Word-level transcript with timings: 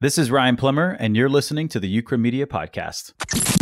This 0.00 0.16
is 0.16 0.30
Ryan 0.30 0.54
Plummer, 0.54 0.96
and 1.00 1.16
you're 1.16 1.28
listening 1.28 1.68
to 1.70 1.80
the 1.80 2.02
Ukramedia 2.02 2.46
Podcast. 2.46 3.57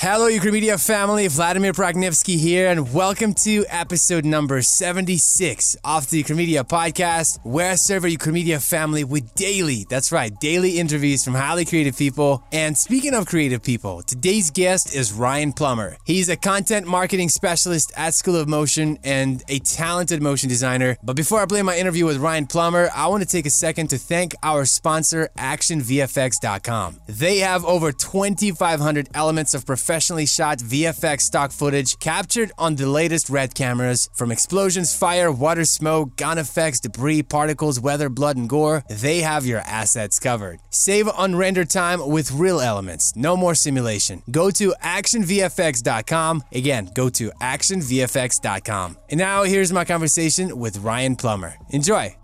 Hello, 0.00 0.28
Media 0.50 0.78
family. 0.78 1.28
Vladimir 1.28 1.74
Pragnevsky 1.74 2.38
here, 2.38 2.70
and 2.70 2.94
welcome 2.94 3.34
to 3.34 3.66
episode 3.68 4.24
number 4.24 4.62
76 4.62 5.76
of 5.84 6.08
the 6.08 6.24
Media 6.34 6.64
podcast, 6.64 7.38
where 7.42 7.72
I 7.72 7.74
serve 7.74 8.04
our 8.04 8.32
Media 8.32 8.58
family 8.60 9.04
with 9.04 9.34
daily, 9.34 9.84
that's 9.90 10.10
right, 10.10 10.32
daily 10.40 10.78
interviews 10.78 11.22
from 11.22 11.34
highly 11.34 11.66
creative 11.66 11.98
people. 11.98 12.42
And 12.50 12.78
speaking 12.78 13.12
of 13.12 13.26
creative 13.26 13.62
people, 13.62 14.00
today's 14.00 14.50
guest 14.50 14.94
is 14.94 15.12
Ryan 15.12 15.52
Plummer. 15.52 15.98
He's 16.06 16.30
a 16.30 16.36
content 16.36 16.86
marketing 16.86 17.28
specialist 17.28 17.92
at 17.94 18.14
School 18.14 18.36
of 18.36 18.48
Motion 18.48 18.96
and 19.04 19.42
a 19.48 19.58
talented 19.58 20.22
motion 20.22 20.48
designer. 20.48 20.96
But 21.02 21.14
before 21.14 21.42
I 21.42 21.44
play 21.44 21.60
my 21.60 21.76
interview 21.76 22.06
with 22.06 22.16
Ryan 22.16 22.46
Plummer, 22.46 22.88
I 22.96 23.06
want 23.08 23.22
to 23.22 23.28
take 23.28 23.44
a 23.44 23.50
second 23.50 23.88
to 23.88 23.98
thank 23.98 24.32
our 24.42 24.64
sponsor, 24.64 25.28
ActionVFX.com. 25.36 27.00
They 27.06 27.40
have 27.40 27.66
over 27.66 27.92
2,500 27.92 29.10
elements 29.12 29.52
of 29.52 29.66
professional 29.66 29.89
professionally 29.90 30.24
shot 30.24 30.58
VFX 30.58 31.22
stock 31.22 31.50
footage 31.50 31.98
captured 31.98 32.52
on 32.56 32.76
the 32.76 32.86
latest 32.86 33.28
red 33.28 33.56
cameras. 33.56 34.08
From 34.14 34.30
explosions, 34.30 34.96
fire, 34.96 35.32
water, 35.32 35.64
smoke, 35.64 36.16
gun 36.16 36.38
effects, 36.38 36.78
debris, 36.78 37.24
particles, 37.24 37.80
weather, 37.80 38.08
blood, 38.08 38.36
and 38.36 38.48
gore, 38.48 38.84
they 38.88 39.18
have 39.18 39.46
your 39.46 39.58
assets 39.66 40.20
covered. 40.20 40.60
Save 40.70 41.08
on 41.08 41.34
render 41.34 41.64
time 41.64 42.08
with 42.08 42.30
real 42.30 42.60
elements. 42.60 43.16
No 43.16 43.36
more 43.36 43.56
simulation. 43.56 44.22
Go 44.30 44.52
to 44.52 44.72
actionvfx.com. 44.80 46.44
Again, 46.52 46.90
go 46.94 47.08
to 47.08 47.32
actionvfx.com. 47.42 48.96
And 49.10 49.18
now 49.18 49.42
here's 49.42 49.72
my 49.72 49.84
conversation 49.84 50.56
with 50.56 50.78
Ryan 50.78 51.16
Plummer. 51.16 51.54
Enjoy. 51.70 52.16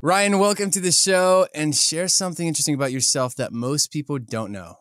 Ryan, 0.00 0.38
welcome 0.38 0.70
to 0.70 0.80
the 0.80 0.92
show 0.92 1.46
and 1.54 1.76
share 1.76 2.08
something 2.08 2.48
interesting 2.48 2.74
about 2.74 2.90
yourself 2.90 3.36
that 3.36 3.52
most 3.52 3.92
people 3.92 4.18
don't 4.18 4.50
know. 4.50 4.76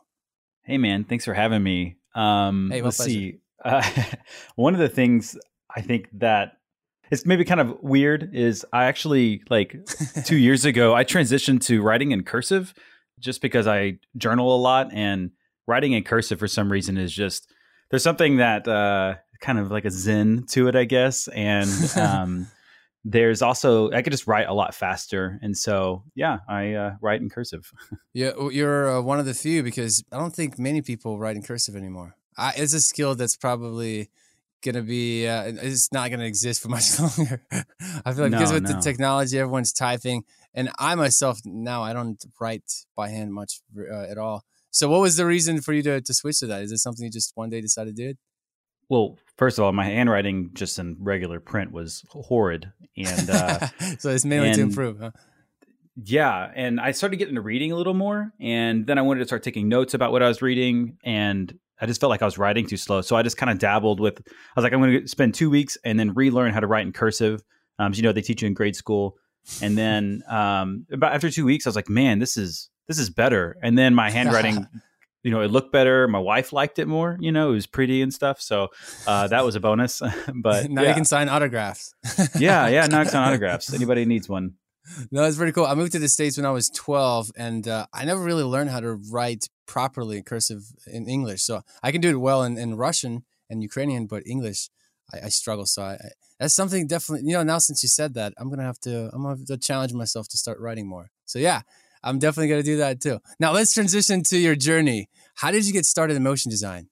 Hey, 0.64 0.78
man, 0.78 1.04
thanks 1.04 1.26
for 1.26 1.34
having 1.34 1.62
me. 1.62 1.98
Um, 2.16 2.70
hey, 2.72 2.82
let's 2.82 2.98
pleasure. 2.98 3.12
see. 3.12 3.40
Uh, 3.64 3.84
one 4.56 4.74
of 4.74 4.80
the 4.80 4.90
things 4.90 5.38
I 5.76 5.82
think 5.82 6.08
that 6.14 6.54
it's 7.12 7.26
maybe 7.26 7.46
kind 7.46 7.62
of 7.62 7.78
weird 7.82 8.34
is 8.34 8.66
I 8.74 8.86
actually 8.86 9.44
like 9.50 9.78
two 10.26 10.38
years 10.38 10.66
ago 10.66 10.96
I 10.96 11.04
transitioned 11.04 11.62
to 11.66 11.82
writing 11.82 12.12
in 12.12 12.24
cursive 12.24 12.74
just 13.20 13.42
because 13.42 13.68
I 13.68 14.00
journal 14.18 14.56
a 14.56 14.58
lot 14.58 14.90
and 14.92 15.32
writing 15.68 15.94
in 15.94 16.04
cursive 16.04 16.40
for 16.40 16.48
some 16.48 16.72
reason 16.72 16.98
is 16.98 17.14
just 17.14 17.52
there's 17.90 18.04
something 18.04 18.38
that 18.38 18.68
uh, 18.68 19.16
kind 19.42 19.60
of 19.60 19.72
like 19.72 19.86
a 19.86 19.92
zen 19.92 20.46
to 20.50 20.68
it, 20.68 20.76
I 20.76 20.86
guess, 20.86 21.28
and 21.30 21.70
um, 21.98 22.48
there's 23.08 23.44
also 23.44 23.92
I 23.92 24.02
could 24.02 24.12
just 24.12 24.26
write 24.26 24.48
a 24.50 24.54
lot 24.54 24.74
faster, 24.74 25.40
and 25.44 25.56
so 25.56 26.04
yeah, 26.16 26.40
I 26.50 26.74
uh, 26.74 26.96
write 27.02 27.22
in 27.22 27.30
cursive. 27.30 27.72
yeah, 28.14 28.32
you're 28.52 28.98
uh, 28.98 29.02
one 29.02 29.20
of 29.20 29.28
the 29.28 29.36
few 29.36 29.62
because 29.62 30.04
I 30.12 30.18
don't 30.18 30.36
think 30.36 30.58
many 30.58 30.82
people 30.82 31.20
write 31.20 31.36
in 31.36 31.44
cursive 31.44 31.76
anymore. 31.76 32.16
I, 32.36 32.54
it's 32.58 32.74
a 32.74 32.82
skill 32.82 33.14
that's 33.14 33.38
probably 33.38 34.10
gonna 34.64 34.82
be 34.82 35.28
uh, 35.28 35.44
it's 35.46 35.94
not 35.94 36.10
gonna 36.10 36.24
exist 36.24 36.64
for 36.64 36.70
much 36.78 37.00
longer. 37.00 37.46
I 38.04 38.14
feel 38.14 38.24
like 38.24 38.32
no, 38.32 38.40
because 38.40 38.52
with 38.52 38.64
no. 38.64 38.74
the 38.74 38.82
technology, 38.82 39.38
everyone's 39.38 39.72
typing, 39.72 40.24
and 40.56 40.72
I 40.80 40.96
myself 40.96 41.40
now 41.46 41.84
I 41.84 41.94
don't 41.94 42.24
write 42.42 42.86
by 42.96 43.10
hand 43.10 43.36
much 43.36 43.62
uh, 43.78 44.02
at 44.10 44.18
all. 44.18 44.46
So, 44.72 44.90
what 44.90 45.00
was 45.00 45.16
the 45.16 45.28
reason 45.28 45.62
for 45.62 45.74
you 45.74 45.84
to 45.84 46.02
to 46.02 46.14
switch 46.14 46.40
to 46.40 46.48
that? 46.48 46.64
Is 46.64 46.72
it 46.72 46.80
something 46.80 47.06
you 47.06 47.12
just 47.12 47.34
one 47.36 47.52
day 47.52 47.62
decided 47.62 47.96
to 47.98 48.14
do? 48.14 48.18
Well, 48.90 49.18
first 49.38 49.58
of 49.58 49.66
all, 49.66 49.72
my 49.72 49.86
handwriting 49.86 50.52
just 50.54 50.78
in 50.80 50.98
regular 51.00 51.40
print 51.40 51.72
was 51.72 52.04
horrid, 52.10 52.72
and 52.98 53.30
uh, 53.30 53.68
so 54.00 54.10
it's 54.10 54.26
mainly 54.26 54.50
and, 54.50 54.56
to 54.56 54.62
improve. 54.62 55.00
Huh? 55.00 55.12
Yeah, 56.04 56.52
and 56.54 56.80
I 56.80 56.92
started 56.92 57.18
getting 57.18 57.36
to 57.36 57.42
reading 57.42 57.72
a 57.72 57.76
little 57.76 57.94
more, 57.94 58.32
and 58.40 58.86
then 58.86 58.98
I 58.98 59.02
wanted 59.02 59.20
to 59.20 59.26
start 59.26 59.44
taking 59.44 59.70
notes 59.70 59.94
about 59.94 60.12
what 60.12 60.22
I 60.22 60.28
was 60.28 60.42
reading, 60.42 60.98
and 61.04 61.58
I 61.80 61.86
just 61.86 62.00
felt 62.02 62.10
like 62.10 62.22
I 62.22 62.26
was 62.26 62.38
writing 62.38 62.68
too 62.68 62.78
slow. 62.78 63.02
So 63.02 63.16
I 63.16 63.24
just 63.24 63.38
kind 63.38 63.50
of 63.50 63.60
dabbled 63.60 64.00
with. 64.00 64.20
I 64.20 64.32
was 64.56 64.64
like, 64.64 64.74
I'm 64.74 64.80
going 64.82 65.02
to 65.02 65.08
spend 65.08 65.34
two 65.34 65.50
weeks 65.50 65.78
and 65.84 66.00
then 66.00 66.14
relearn 66.14 66.54
how 66.54 66.60
to 66.60 66.68
write 66.68 66.86
in 66.86 66.94
cursive. 66.94 67.42
Um, 67.80 67.94
you 67.96 68.04
know, 68.04 68.12
they 68.12 68.22
teach 68.22 68.42
you 68.42 68.48
in 68.48 68.54
grade 68.54 68.76
school, 68.76 69.18
and 69.62 69.78
then 69.78 70.24
um, 70.30 70.86
about 70.92 71.14
after 71.14 71.30
two 71.30 71.46
weeks, 71.46 71.66
I 71.66 71.70
was 71.70 71.76
like, 71.76 71.90
man, 71.90 72.20
this 72.20 72.38
is 72.38 72.70
this 72.88 73.00
is 73.00 73.10
better. 73.10 73.58
And 73.62 73.78
then 73.78 73.96
my 73.96 74.10
handwriting 74.12 74.68
you 75.26 75.32
know, 75.32 75.42
it 75.42 75.50
looked 75.50 75.72
better. 75.72 76.08
My 76.08 76.20
wife 76.20 76.54
liked 76.54 76.78
it 76.78 76.88
more. 76.88 77.18
You 77.20 77.32
know, 77.32 77.50
it 77.50 77.54
was 77.54 77.66
pretty 77.66 78.04
and 78.04 78.14
stuff. 78.14 78.40
So 78.40 78.68
uh, 79.08 79.28
that 79.30 79.44
was 79.44 79.56
a 79.56 79.60
bonus. 79.60 80.00
but 80.36 80.70
now 80.70 80.84
yeah. 80.84 80.90
you 80.90 80.94
can 80.94 81.04
sign 81.04 81.30
autographs. 81.30 81.96
yeah, 82.40 82.68
yeah. 82.68 82.86
Now 82.86 83.00
I 83.00 83.04
can 83.06 83.12
sign 83.12 83.28
autographs. 83.28 83.74
Anybody 83.74 84.06
needs 84.06 84.30
one. 84.30 84.54
No, 85.10 85.24
it's 85.24 85.36
pretty 85.36 85.52
cool. 85.52 85.66
I 85.66 85.74
moved 85.74 85.94
to 85.94 86.00
the 86.00 86.10
states 86.10 86.38
when 86.38 86.46
I 86.46 86.52
was 86.52 86.70
12, 86.70 87.32
and 87.36 87.68
uh, 87.68 87.88
I 87.92 88.06
never 88.06 88.22
really 88.22 88.44
learned 88.44 88.70
how 88.70 88.80
to 88.82 88.94
write 88.94 89.50
properly 89.66 90.22
cursive 90.22 90.62
in 90.86 91.10
English. 91.10 91.42
So 91.42 91.64
I 91.82 91.92
can 91.92 92.02
do 92.02 92.12
it 92.12 92.20
well 92.20 92.44
in, 92.44 92.60
in 92.60 92.76
Russian 92.76 93.26
and 93.50 93.64
Ukrainian, 93.64 94.06
but 94.06 94.28
English 94.28 94.70
I, 95.12 95.26
I 95.26 95.30
struggle. 95.30 95.66
So 95.66 95.82
I, 95.82 95.94
I, 95.94 96.10
that's 96.40 96.54
something 96.54 96.86
definitely. 96.86 97.28
You 97.28 97.38
know, 97.38 97.42
now 97.42 97.58
since 97.58 97.82
you 97.82 97.90
said 97.90 98.14
that, 98.14 98.34
I'm 98.38 98.52
gonna 98.52 98.62
have 98.62 98.80
to. 98.82 99.10
I'm 99.12 99.24
gonna 99.24 99.38
have 99.38 99.46
to 99.48 99.58
challenge 99.58 99.94
myself 99.94 100.28
to 100.28 100.38
start 100.38 100.60
writing 100.60 100.88
more. 100.88 101.10
So 101.26 101.40
yeah, 101.40 101.62
I'm 102.06 102.20
definitely 102.20 102.50
going 102.50 102.62
to 102.62 102.66
do 102.66 102.78
that 102.78 103.02
too. 103.02 103.20
Now 103.40 103.52
let's 103.52 103.74
transition 103.74 104.24
to 104.24 104.38
your 104.38 104.56
journey. 104.56 105.10
How 105.36 105.52
did 105.52 105.66
you 105.66 105.74
get 105.74 105.86
started 105.86 106.16
in 106.16 106.24
motion 106.24 106.50
design? 106.50 106.88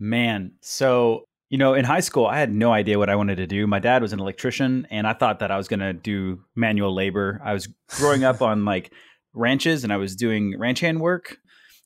Man, 0.00 0.52
so 0.62 1.26
you 1.50 1.56
know, 1.56 1.74
in 1.74 1.84
high 1.84 2.00
school, 2.00 2.26
I 2.26 2.38
had 2.38 2.52
no 2.52 2.72
idea 2.72 2.98
what 2.98 3.08
I 3.08 3.16
wanted 3.16 3.36
to 3.36 3.46
do. 3.46 3.66
My 3.66 3.78
dad 3.78 4.02
was 4.02 4.12
an 4.12 4.20
electrician, 4.20 4.86
and 4.90 5.06
I 5.06 5.14
thought 5.14 5.38
that 5.38 5.50
I 5.50 5.56
was 5.56 5.66
going 5.66 5.80
to 5.80 5.94
do 5.94 6.44
manual 6.54 6.94
labor. 6.94 7.40
I 7.42 7.54
was 7.54 7.68
growing 7.96 8.22
up 8.22 8.42
on 8.42 8.64
like 8.66 8.92
ranches, 9.32 9.82
and 9.82 9.92
I 9.92 9.96
was 9.96 10.14
doing 10.14 10.58
ranch 10.58 10.80
hand 10.80 11.00
work. 11.00 11.38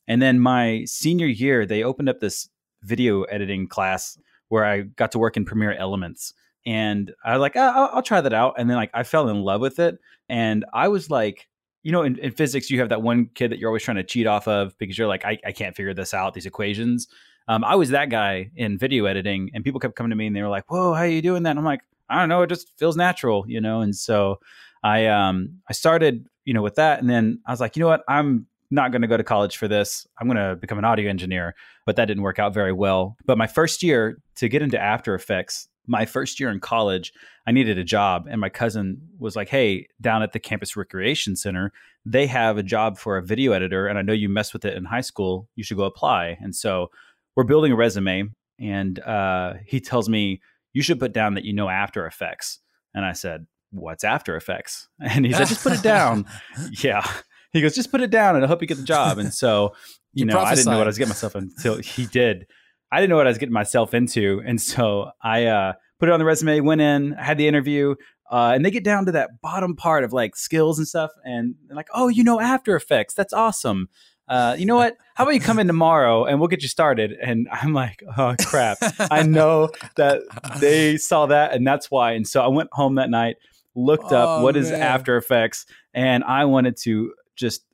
And 0.05 0.21
then 0.21 0.39
my 0.39 0.83
senior 0.85 1.27
year, 1.27 1.65
they 1.65 1.83
opened 1.83 2.09
up 2.09 2.19
this 2.19 2.49
video 2.81 3.23
editing 3.23 3.67
class 3.67 4.17
where 4.49 4.65
I 4.65 4.81
got 4.81 5.13
to 5.13 5.19
work 5.19 5.37
in 5.37 5.45
Premiere 5.45 5.73
Elements. 5.73 6.33
And 6.65 7.13
I 7.23 7.31
was 7.33 7.41
like, 7.41 7.55
oh, 7.55 7.61
I'll, 7.61 7.89
I'll 7.93 8.03
try 8.03 8.19
that 8.19 8.33
out. 8.33 8.55
And 8.57 8.69
then 8.69 8.77
like 8.77 8.91
I 8.93 9.03
fell 9.03 9.29
in 9.29 9.43
love 9.43 9.61
with 9.61 9.79
it. 9.79 9.97
And 10.27 10.65
I 10.73 10.89
was 10.89 11.09
like 11.09 11.47
you 11.83 11.91
know, 11.91 12.03
in, 12.03 12.17
in, 12.19 12.31
physics, 12.31 12.71
you 12.71 12.79
have 12.79 12.89
that 12.89 13.01
one 13.01 13.29
kid 13.35 13.51
that 13.51 13.59
you're 13.59 13.69
always 13.69 13.83
trying 13.83 13.97
to 13.97 14.03
cheat 14.03 14.25
off 14.25 14.47
of 14.47 14.77
because 14.77 14.97
you're 14.97 15.07
like, 15.07 15.25
I, 15.25 15.37
I 15.45 15.51
can't 15.51 15.75
figure 15.75 15.93
this 15.93 16.13
out, 16.13 16.33
these 16.33 16.45
equations. 16.45 17.07
Um, 17.47 17.63
I 17.63 17.75
was 17.75 17.89
that 17.89 18.09
guy 18.09 18.51
in 18.55 18.77
video 18.77 19.05
editing, 19.05 19.51
and 19.53 19.63
people 19.63 19.79
kept 19.79 19.95
coming 19.95 20.09
to 20.09 20.15
me 20.15 20.27
and 20.27 20.35
they 20.35 20.41
were 20.41 20.49
like, 20.49 20.71
"Whoa, 20.71 20.93
how 20.93 21.01
are 21.01 21.07
you 21.07 21.21
doing 21.21 21.43
that?" 21.43 21.51
And 21.51 21.59
I'm 21.59 21.65
like, 21.65 21.81
"I 22.09 22.19
don't 22.19 22.29
know, 22.29 22.41
it 22.41 22.47
just 22.47 22.69
feels 22.79 22.95
natural, 22.95 23.43
you 23.47 23.59
know." 23.59 23.81
And 23.81 23.95
so 23.95 24.39
I 24.81 25.07
um 25.07 25.59
I 25.69 25.73
started, 25.73 26.25
you 26.45 26.53
know, 26.53 26.61
with 26.61 26.75
that, 26.75 27.01
and 27.01 27.09
then 27.09 27.39
I 27.45 27.51
was 27.51 27.59
like, 27.59 27.75
you 27.75 27.81
know 27.81 27.87
what, 27.87 28.03
I'm 28.07 28.47
not 28.71 28.91
going 28.91 29.01
to 29.03 29.07
go 29.07 29.17
to 29.17 29.23
college 29.23 29.57
for 29.57 29.67
this. 29.67 30.07
I'm 30.19 30.27
going 30.27 30.37
to 30.37 30.55
become 30.55 30.79
an 30.79 30.85
audio 30.85 31.09
engineer, 31.09 31.53
but 31.85 31.95
that 31.97 32.05
didn't 32.05 32.23
work 32.23 32.39
out 32.39 32.53
very 32.53 32.73
well. 32.73 33.17
But 33.25 33.37
my 33.37 33.45
first 33.45 33.83
year 33.83 34.17
to 34.37 34.49
get 34.49 34.61
into 34.61 34.81
After 34.81 35.13
Effects, 35.13 35.67
my 35.87 36.05
first 36.05 36.39
year 36.39 36.49
in 36.49 36.59
college, 36.59 37.13
I 37.45 37.51
needed 37.51 37.77
a 37.77 37.83
job. 37.83 38.27
And 38.29 38.39
my 38.39 38.49
cousin 38.49 39.01
was 39.17 39.35
like, 39.35 39.49
Hey, 39.49 39.87
down 39.99 40.23
at 40.23 40.31
the 40.31 40.39
campus 40.39 40.75
recreation 40.75 41.35
center, 41.35 41.71
they 42.05 42.27
have 42.27 42.57
a 42.57 42.63
job 42.63 42.97
for 42.97 43.17
a 43.17 43.23
video 43.23 43.51
editor. 43.51 43.87
And 43.87 43.97
I 43.97 44.01
know 44.01 44.13
you 44.13 44.29
messed 44.29 44.53
with 44.53 44.65
it 44.65 44.75
in 44.75 44.85
high 44.85 45.01
school. 45.01 45.47
You 45.55 45.63
should 45.63 45.77
go 45.77 45.83
apply. 45.83 46.37
And 46.41 46.55
so 46.55 46.89
we're 47.35 47.43
building 47.43 47.71
a 47.71 47.75
resume. 47.75 48.29
And 48.59 48.99
uh, 48.99 49.55
he 49.65 49.79
tells 49.79 50.09
me, 50.09 50.41
You 50.73 50.81
should 50.81 50.99
put 50.99 51.13
down 51.13 51.33
that 51.35 51.45
you 51.45 51.53
know 51.53 51.69
After 51.69 52.05
Effects. 52.05 52.59
And 52.93 53.05
I 53.05 53.13
said, 53.13 53.45
What's 53.71 54.03
After 54.03 54.35
Effects? 54.35 54.87
And 55.01 55.25
he 55.25 55.33
said, 55.33 55.47
Just 55.47 55.63
put 55.63 55.73
it 55.73 55.83
down. 55.83 56.25
yeah. 56.83 57.05
He 57.51 57.61
goes, 57.61 57.75
Just 57.75 57.91
put 57.91 58.01
it 58.01 58.09
down 58.09 58.35
and 58.35 58.45
I 58.45 58.47
hope 58.47 58.61
you 58.61 58.67
get 58.67 58.77
the 58.77 58.83
job. 58.83 59.17
And 59.17 59.33
so, 59.33 59.73
you, 60.13 60.21
you 60.21 60.25
know, 60.25 60.33
prophesied. 60.33 60.51
I 60.51 60.55
didn't 60.55 60.71
know 60.71 60.77
what 60.77 60.87
I 60.87 60.89
was 60.89 60.97
getting 60.97 61.09
myself 61.09 61.35
until 61.35 61.77
he 61.77 62.05
did. 62.05 62.47
I 62.93 62.97
didn't 62.97 63.09
know 63.09 63.15
what 63.15 63.25
I 63.25 63.31
was 63.31 63.39
getting 63.39 63.53
myself 63.53 63.95
into. 63.95 64.43
And 64.45 64.61
so 64.61 65.09
I 65.19 65.45
uh, 65.45 65.73
put 65.99 66.09
it 66.09 66.11
on 66.11 66.19
the 66.19 66.25
resume, 66.25 66.59
went 66.59 66.79
in, 66.79 67.13
had 67.13 67.39
the 67.39 67.47
interview, 67.47 67.95
uh, 68.31 68.51
and 68.53 68.63
they 68.63 68.69
get 68.69 68.83
down 68.83 69.07
to 69.07 69.11
that 69.13 69.41
bottom 69.41 69.75
part 69.75 70.03
of 70.03 70.13
like 70.13 70.35
skills 70.35 70.77
and 70.77 70.87
stuff. 70.87 71.09
And 71.25 71.55
they're 71.65 71.75
like, 71.75 71.89
oh, 71.95 72.07
you 72.07 72.23
know, 72.23 72.39
After 72.39 72.75
Effects. 72.75 73.15
That's 73.15 73.33
awesome. 73.33 73.89
Uh, 74.27 74.55
you 74.59 74.67
know 74.67 74.75
what? 74.75 74.95
How 75.15 75.23
about 75.23 75.33
you 75.33 75.39
come 75.39 75.57
in 75.57 75.65
tomorrow 75.65 76.25
and 76.25 76.39
we'll 76.39 76.49
get 76.49 76.61
you 76.61 76.67
started? 76.67 77.13
And 77.19 77.47
I'm 77.51 77.73
like, 77.73 78.03
oh, 78.15 78.35
crap. 78.45 78.77
I 79.11 79.23
know 79.23 79.71
that 79.95 80.21
they 80.59 80.97
saw 80.97 81.25
that 81.25 81.53
and 81.53 81.65
that's 81.65 81.89
why. 81.89 82.11
And 82.11 82.27
so 82.27 82.43
I 82.43 82.47
went 82.47 82.69
home 82.73 82.95
that 82.95 83.09
night, 83.09 83.37
looked 83.73 84.11
up 84.11 84.39
oh, 84.39 84.43
what 84.43 84.55
is 84.55 84.69
man. 84.69 84.83
After 84.83 85.17
Effects, 85.17 85.65
and 85.95 86.23
I 86.23 86.45
wanted 86.45 86.77
to 86.83 87.13
just 87.35 87.65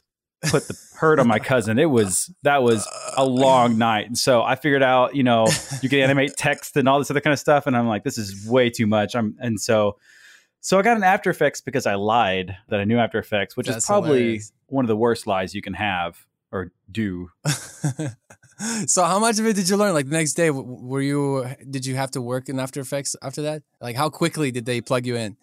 put 0.43 0.67
the 0.67 0.77
hurt 0.95 1.19
on 1.19 1.27
my 1.27 1.39
cousin. 1.39 1.79
It 1.79 1.89
was 1.89 2.33
that 2.43 2.63
was 2.63 2.87
a 3.15 3.25
long 3.25 3.77
night. 3.77 4.07
And 4.07 4.17
so 4.17 4.41
I 4.41 4.55
figured 4.55 4.83
out, 4.83 5.15
you 5.15 5.23
know, 5.23 5.47
you 5.81 5.89
can 5.89 5.99
animate 5.99 6.35
text 6.37 6.75
and 6.77 6.87
all 6.87 6.99
this 6.99 7.09
other 7.09 7.21
kind 7.21 7.33
of 7.33 7.39
stuff. 7.39 7.67
And 7.67 7.75
I'm 7.75 7.87
like, 7.87 8.03
this 8.03 8.17
is 8.17 8.47
way 8.47 8.69
too 8.69 8.87
much. 8.87 9.15
I'm 9.15 9.35
and 9.39 9.59
so 9.59 9.97
so 10.61 10.77
I 10.77 10.81
got 10.81 10.97
an 10.97 11.03
After 11.03 11.29
Effects 11.29 11.61
because 11.61 11.85
I 11.85 11.95
lied 11.95 12.55
that 12.67 12.79
I 12.79 12.83
knew 12.83 12.99
After 12.99 13.17
Effects, 13.17 13.55
which 13.55 13.67
That's 13.67 13.77
is 13.77 13.85
probably 13.85 14.19
hilarious. 14.19 14.51
one 14.67 14.83
of 14.83 14.89
the 14.89 14.97
worst 14.97 15.25
lies 15.25 15.55
you 15.55 15.61
can 15.61 15.73
have 15.73 16.17
or 16.51 16.71
do. 16.91 17.29
so 18.85 19.03
how 19.03 19.19
much 19.19 19.39
of 19.39 19.45
it 19.45 19.55
did 19.55 19.69
you 19.69 19.77
learn? 19.77 19.93
Like 19.93 20.07
the 20.07 20.17
next 20.17 20.33
day, 20.33 20.49
were 20.49 21.01
you 21.01 21.47
did 21.69 21.85
you 21.85 21.95
have 21.95 22.11
to 22.11 22.21
work 22.21 22.49
in 22.49 22.59
After 22.59 22.81
Effects 22.81 23.15
after 23.21 23.41
that? 23.43 23.63
Like 23.79 23.95
how 23.95 24.09
quickly 24.09 24.51
did 24.51 24.65
they 24.65 24.81
plug 24.81 25.05
you 25.05 25.15
in? 25.15 25.37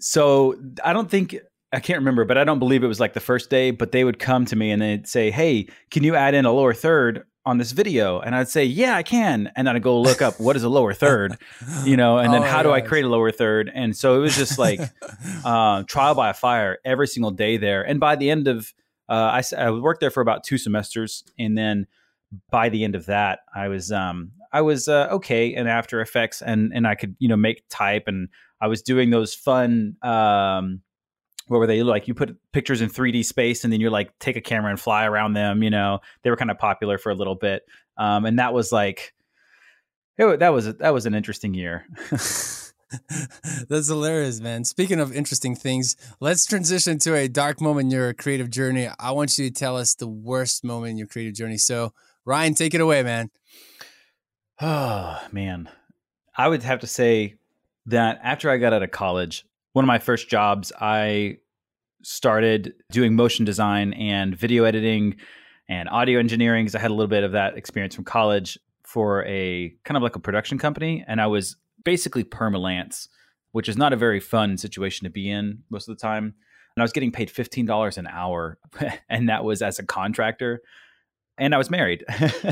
So 0.00 0.56
I 0.82 0.92
don't 0.92 1.10
think 1.10 1.36
I 1.74 1.80
can't 1.80 1.98
remember, 1.98 2.24
but 2.24 2.38
I 2.38 2.44
don't 2.44 2.58
believe 2.58 2.84
it 2.84 2.86
was 2.86 3.00
like 3.00 3.14
the 3.14 3.20
first 3.20 3.50
day, 3.50 3.70
but 3.70 3.92
they 3.92 4.04
would 4.04 4.18
come 4.18 4.44
to 4.46 4.56
me 4.56 4.70
and 4.70 4.80
they'd 4.80 5.06
say, 5.06 5.30
Hey, 5.30 5.68
can 5.90 6.04
you 6.04 6.14
add 6.14 6.34
in 6.34 6.44
a 6.44 6.52
lower 6.52 6.72
third 6.72 7.24
on 7.44 7.58
this 7.58 7.72
video? 7.72 8.20
And 8.20 8.34
I'd 8.34 8.48
say, 8.48 8.64
Yeah, 8.64 8.96
I 8.96 9.02
can. 9.02 9.50
And 9.56 9.66
then 9.66 9.76
I'd 9.76 9.82
go 9.82 10.00
look 10.00 10.22
up 10.22 10.38
what 10.40 10.56
is 10.56 10.62
a 10.62 10.68
lower 10.68 10.94
third, 10.94 11.36
you 11.84 11.96
know, 11.96 12.18
and 12.18 12.32
then 12.32 12.42
oh, 12.42 12.46
how 12.46 12.62
do 12.62 12.70
I 12.70 12.80
create 12.80 13.04
a 13.04 13.08
lower 13.08 13.32
third? 13.32 13.70
And 13.74 13.96
so 13.96 14.16
it 14.16 14.18
was 14.18 14.36
just 14.36 14.58
like 14.58 14.80
uh, 15.44 15.82
trial 15.84 16.14
by 16.14 16.32
fire 16.32 16.78
every 16.84 17.08
single 17.08 17.32
day 17.32 17.56
there. 17.56 17.82
And 17.82 17.98
by 17.98 18.16
the 18.16 18.30
end 18.30 18.48
of, 18.48 18.72
uh, 19.08 19.40
I, 19.40 19.42
I 19.56 19.70
worked 19.70 20.00
there 20.00 20.10
for 20.10 20.20
about 20.20 20.44
two 20.44 20.58
semesters. 20.58 21.24
And 21.38 21.58
then 21.58 21.86
by 22.50 22.68
the 22.68 22.84
end 22.84 22.94
of 22.94 23.06
that, 23.06 23.40
I 23.54 23.68
was, 23.68 23.92
um, 23.92 24.32
I 24.52 24.60
was 24.60 24.88
uh, 24.88 25.08
okay 25.10 25.54
in 25.54 25.66
After 25.66 26.00
Effects 26.00 26.40
and, 26.40 26.72
and 26.72 26.86
I 26.86 26.94
could, 26.94 27.16
you 27.18 27.28
know, 27.28 27.36
make 27.36 27.64
type 27.68 28.04
and 28.06 28.28
I 28.60 28.68
was 28.68 28.82
doing 28.82 29.10
those 29.10 29.34
fun, 29.34 29.96
um, 30.02 30.80
what 31.48 31.58
were 31.58 31.66
they 31.66 31.82
like 31.82 32.08
you 32.08 32.14
put 32.14 32.36
pictures 32.52 32.80
in 32.80 32.88
3d 32.88 33.24
space 33.24 33.64
and 33.64 33.72
then 33.72 33.80
you're 33.80 33.90
like 33.90 34.18
take 34.18 34.36
a 34.36 34.40
camera 34.40 34.70
and 34.70 34.80
fly 34.80 35.04
around 35.04 35.34
them 35.34 35.62
you 35.62 35.70
know 35.70 36.00
they 36.22 36.30
were 36.30 36.36
kind 36.36 36.50
of 36.50 36.58
popular 36.58 36.98
for 36.98 37.10
a 37.10 37.14
little 37.14 37.34
bit 37.34 37.62
um, 37.96 38.24
and 38.24 38.38
that 38.38 38.52
was 38.52 38.72
like 38.72 39.12
it, 40.16 40.38
that 40.38 40.50
was 40.50 40.74
that 40.76 40.94
was 40.94 41.06
an 41.06 41.14
interesting 41.14 41.54
year 41.54 41.86
That's 43.68 43.88
hilarious, 43.88 44.40
man. 44.40 44.64
Speaking 44.64 45.00
of 45.00 45.14
interesting 45.14 45.54
things, 45.54 45.96
let's 46.20 46.46
transition 46.46 46.98
to 47.00 47.14
a 47.14 47.28
dark 47.28 47.60
moment 47.60 47.86
in 47.86 47.90
your 47.90 48.12
creative 48.14 48.50
journey. 48.50 48.88
I 48.98 49.10
want 49.12 49.36
you 49.38 49.48
to 49.48 49.54
tell 49.54 49.76
us 49.76 49.94
the 49.94 50.06
worst 50.06 50.64
moment 50.64 50.92
in 50.92 50.98
your 50.98 51.06
creative 51.06 51.34
journey. 51.34 51.58
So, 51.58 51.92
Ryan, 52.24 52.54
take 52.54 52.74
it 52.74 52.80
away, 52.80 53.02
man. 53.02 53.30
Oh, 54.60 55.20
man. 55.32 55.68
I 56.36 56.48
would 56.48 56.62
have 56.62 56.80
to 56.80 56.86
say 56.86 57.36
that 57.86 58.20
after 58.22 58.50
I 58.50 58.56
got 58.56 58.72
out 58.72 58.82
of 58.82 58.90
college, 58.90 59.44
one 59.74 59.84
of 59.84 59.88
my 59.88 59.98
first 59.98 60.28
jobs, 60.28 60.72
I 60.80 61.38
started 62.02 62.74
doing 62.90 63.16
motion 63.16 63.44
design 63.44 63.92
and 63.94 64.34
video 64.36 64.64
editing 64.64 65.16
and 65.68 65.88
audio 65.88 66.20
engineering 66.20 66.64
because 66.64 66.76
I 66.76 66.78
had 66.78 66.92
a 66.92 66.94
little 66.94 67.08
bit 67.08 67.24
of 67.24 67.32
that 67.32 67.56
experience 67.56 67.94
from 67.94 68.04
college 68.04 68.56
for 68.84 69.24
a 69.24 69.74
kind 69.84 69.96
of 69.96 70.02
like 70.02 70.14
a 70.14 70.20
production 70.20 70.58
company. 70.58 71.04
And 71.08 71.20
I 71.20 71.26
was 71.26 71.56
basically 71.84 72.22
permalance, 72.22 73.08
which 73.50 73.68
is 73.68 73.76
not 73.76 73.92
a 73.92 73.96
very 73.96 74.20
fun 74.20 74.56
situation 74.58 75.04
to 75.04 75.10
be 75.10 75.28
in 75.28 75.64
most 75.70 75.88
of 75.88 75.96
the 75.96 76.00
time. 76.00 76.24
And 76.76 76.82
I 76.82 76.84
was 76.84 76.92
getting 76.92 77.10
paid 77.10 77.28
$15 77.28 77.98
an 77.98 78.06
hour, 78.06 78.58
and 79.08 79.28
that 79.28 79.42
was 79.42 79.60
as 79.60 79.80
a 79.80 79.84
contractor. 79.84 80.62
And 81.36 81.52
I 81.52 81.58
was 81.58 81.68
married. 81.68 82.04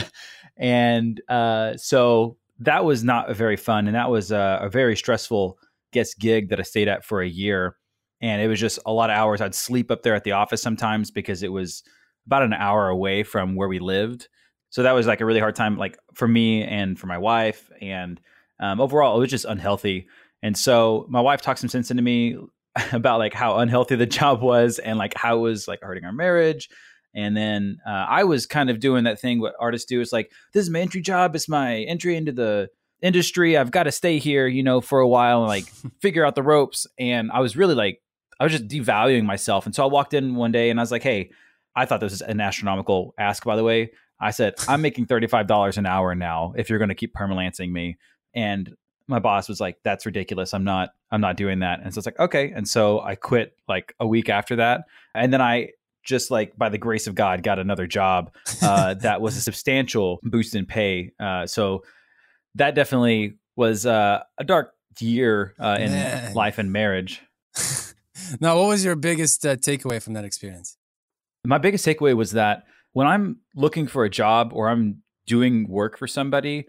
and 0.56 1.20
uh, 1.28 1.76
so 1.76 2.36
that 2.58 2.84
was 2.84 3.04
not 3.04 3.30
a 3.30 3.34
very 3.34 3.56
fun. 3.56 3.86
And 3.86 3.94
that 3.94 4.10
was 4.10 4.32
a, 4.32 4.58
a 4.62 4.68
very 4.68 4.96
stressful 4.96 5.58
guest 5.92 6.18
gig 6.18 6.48
that 6.48 6.58
I 6.58 6.62
stayed 6.62 6.88
at 6.88 7.04
for 7.04 7.22
a 7.22 7.28
year. 7.28 7.76
And 8.20 8.40
it 8.40 8.48
was 8.48 8.60
just 8.60 8.78
a 8.86 8.92
lot 8.92 9.10
of 9.10 9.16
hours. 9.16 9.40
I'd 9.40 9.54
sleep 9.54 9.90
up 9.90 10.02
there 10.02 10.14
at 10.14 10.24
the 10.24 10.32
office 10.32 10.62
sometimes 10.62 11.10
because 11.10 11.42
it 11.42 11.52
was 11.52 11.82
about 12.26 12.42
an 12.42 12.52
hour 12.52 12.88
away 12.88 13.24
from 13.24 13.56
where 13.56 13.68
we 13.68 13.78
lived. 13.78 14.28
So 14.70 14.84
that 14.84 14.92
was 14.92 15.06
like 15.06 15.20
a 15.20 15.26
really 15.26 15.40
hard 15.40 15.56
time, 15.56 15.76
like 15.76 15.98
for 16.14 16.26
me 16.26 16.62
and 16.62 16.98
for 16.98 17.06
my 17.06 17.18
wife. 17.18 17.70
And 17.80 18.20
um, 18.60 18.80
overall, 18.80 19.16
it 19.16 19.20
was 19.20 19.30
just 19.30 19.44
unhealthy. 19.44 20.06
And 20.42 20.56
so 20.56 21.06
my 21.08 21.20
wife 21.20 21.42
talked 21.42 21.60
some 21.60 21.68
sense 21.68 21.90
into 21.90 22.02
me 22.02 22.36
about 22.92 23.18
like 23.18 23.34
how 23.34 23.58
unhealthy 23.58 23.96
the 23.96 24.06
job 24.20 24.40
was 24.40 24.78
and 24.78 24.98
like 24.98 25.14
how 25.14 25.38
it 25.38 25.40
was 25.40 25.68
like 25.68 25.80
hurting 25.82 26.04
our 26.04 26.12
marriage. 26.12 26.68
And 27.14 27.36
then 27.36 27.78
uh, 27.86 28.06
I 28.08 28.24
was 28.24 28.46
kind 28.46 28.70
of 28.70 28.80
doing 28.80 29.04
that 29.04 29.20
thing 29.20 29.40
what 29.40 29.54
artists 29.60 29.86
do 29.86 30.00
is 30.00 30.12
like, 30.12 30.30
this 30.54 30.62
is 30.62 30.70
my 30.70 30.80
entry 30.80 31.02
job. 31.02 31.34
It's 31.34 31.48
my 31.48 31.80
entry 31.80 32.16
into 32.16 32.32
the 32.32 32.68
industry. 33.02 33.56
I've 33.56 33.70
got 33.70 33.84
to 33.84 33.92
stay 33.92 34.18
here, 34.18 34.46
you 34.46 34.62
know, 34.62 34.80
for 34.80 35.00
a 35.00 35.08
while 35.08 35.40
and 35.40 35.48
like 35.48 35.66
figure 36.00 36.24
out 36.24 36.34
the 36.34 36.42
ropes. 36.42 36.86
And 36.98 37.30
I 37.30 37.40
was 37.40 37.56
really 37.56 37.74
like, 37.74 38.00
I 38.40 38.44
was 38.44 38.52
just 38.52 38.68
devaluing 38.68 39.24
myself. 39.24 39.66
And 39.66 39.74
so 39.74 39.82
I 39.82 39.86
walked 39.86 40.14
in 40.14 40.34
one 40.34 40.52
day 40.52 40.70
and 40.70 40.80
I 40.80 40.82
was 40.82 40.90
like, 40.90 41.02
hey, 41.02 41.30
I 41.76 41.84
thought 41.84 42.00
this 42.00 42.12
was 42.12 42.22
an 42.22 42.40
astronomical 42.40 43.14
ask, 43.18 43.44
by 43.44 43.56
the 43.56 43.64
way. 43.64 43.92
I 44.20 44.30
said, 44.30 44.54
I'm 44.68 44.80
making 44.82 45.06
$35 45.06 45.76
an 45.76 45.86
hour 45.86 46.14
now 46.14 46.54
if 46.56 46.70
you're 46.70 46.78
going 46.78 46.88
to 46.88 46.94
keep 46.94 47.14
permalancing 47.14 47.70
me. 47.70 47.98
And 48.34 48.74
my 49.08 49.18
boss 49.18 49.48
was 49.48 49.60
like, 49.60 49.78
that's 49.82 50.06
ridiculous. 50.06 50.54
I'm 50.54 50.64
not, 50.64 50.90
I'm 51.10 51.20
not 51.20 51.36
doing 51.36 51.58
that. 51.58 51.80
And 51.82 51.92
so 51.92 51.98
it's 51.98 52.06
like, 52.06 52.18
okay. 52.18 52.52
And 52.54 52.66
so 52.66 53.00
I 53.00 53.14
quit 53.16 53.54
like 53.68 53.94
a 54.00 54.06
week 54.06 54.28
after 54.28 54.56
that. 54.56 54.82
And 55.14 55.32
then 55.32 55.40
I 55.40 55.70
just 56.04 56.30
like 56.30 56.56
by 56.56 56.68
the 56.68 56.78
grace 56.78 57.06
of 57.06 57.14
God 57.14 57.42
got 57.42 57.58
another 57.58 57.86
job 57.86 58.32
uh, 58.60 58.94
that 59.00 59.20
was 59.20 59.36
a 59.36 59.40
substantial 59.40 60.18
boost 60.22 60.54
in 60.54 60.66
pay. 60.66 61.12
Uh, 61.20 61.46
so 61.46 61.84
that 62.54 62.74
definitely 62.74 63.38
was 63.56 63.86
uh, 63.86 64.22
a 64.38 64.44
dark 64.44 64.74
year 64.98 65.54
uh, 65.58 65.76
in 65.80 65.90
Man. 65.90 66.34
life 66.34 66.58
and 66.58 66.72
marriage. 66.72 67.22
now, 68.40 68.58
what 68.58 68.68
was 68.68 68.84
your 68.84 68.96
biggest 68.96 69.44
uh, 69.46 69.56
takeaway 69.56 70.02
from 70.02 70.14
that 70.14 70.24
experience? 70.24 70.76
My 71.44 71.58
biggest 71.58 71.86
takeaway 71.86 72.16
was 72.16 72.32
that 72.32 72.64
when 72.92 73.06
I'm 73.06 73.38
looking 73.54 73.86
for 73.86 74.04
a 74.04 74.10
job 74.10 74.52
or 74.52 74.68
I'm 74.68 75.02
doing 75.26 75.68
work 75.68 75.98
for 75.98 76.06
somebody, 76.06 76.66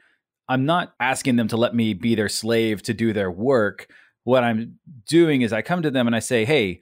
I'm 0.48 0.66
not 0.66 0.94
asking 1.00 1.36
them 1.36 1.48
to 1.50 1.58
let 1.58 1.76
me 1.76 1.94
be 1.94 2.16
their 2.16 2.30
slave 2.30 2.82
to 2.84 2.94
do 2.94 3.14
their 3.14 3.32
work. 3.32 3.88
What 4.24 4.44
I'm 4.44 4.80
doing 5.08 5.42
is 5.42 5.54
I 5.54 5.62
come 5.62 5.82
to 5.82 5.92
them 5.92 6.08
and 6.08 6.16
I 6.16 6.20
say, 6.20 6.46
hey, 6.46 6.80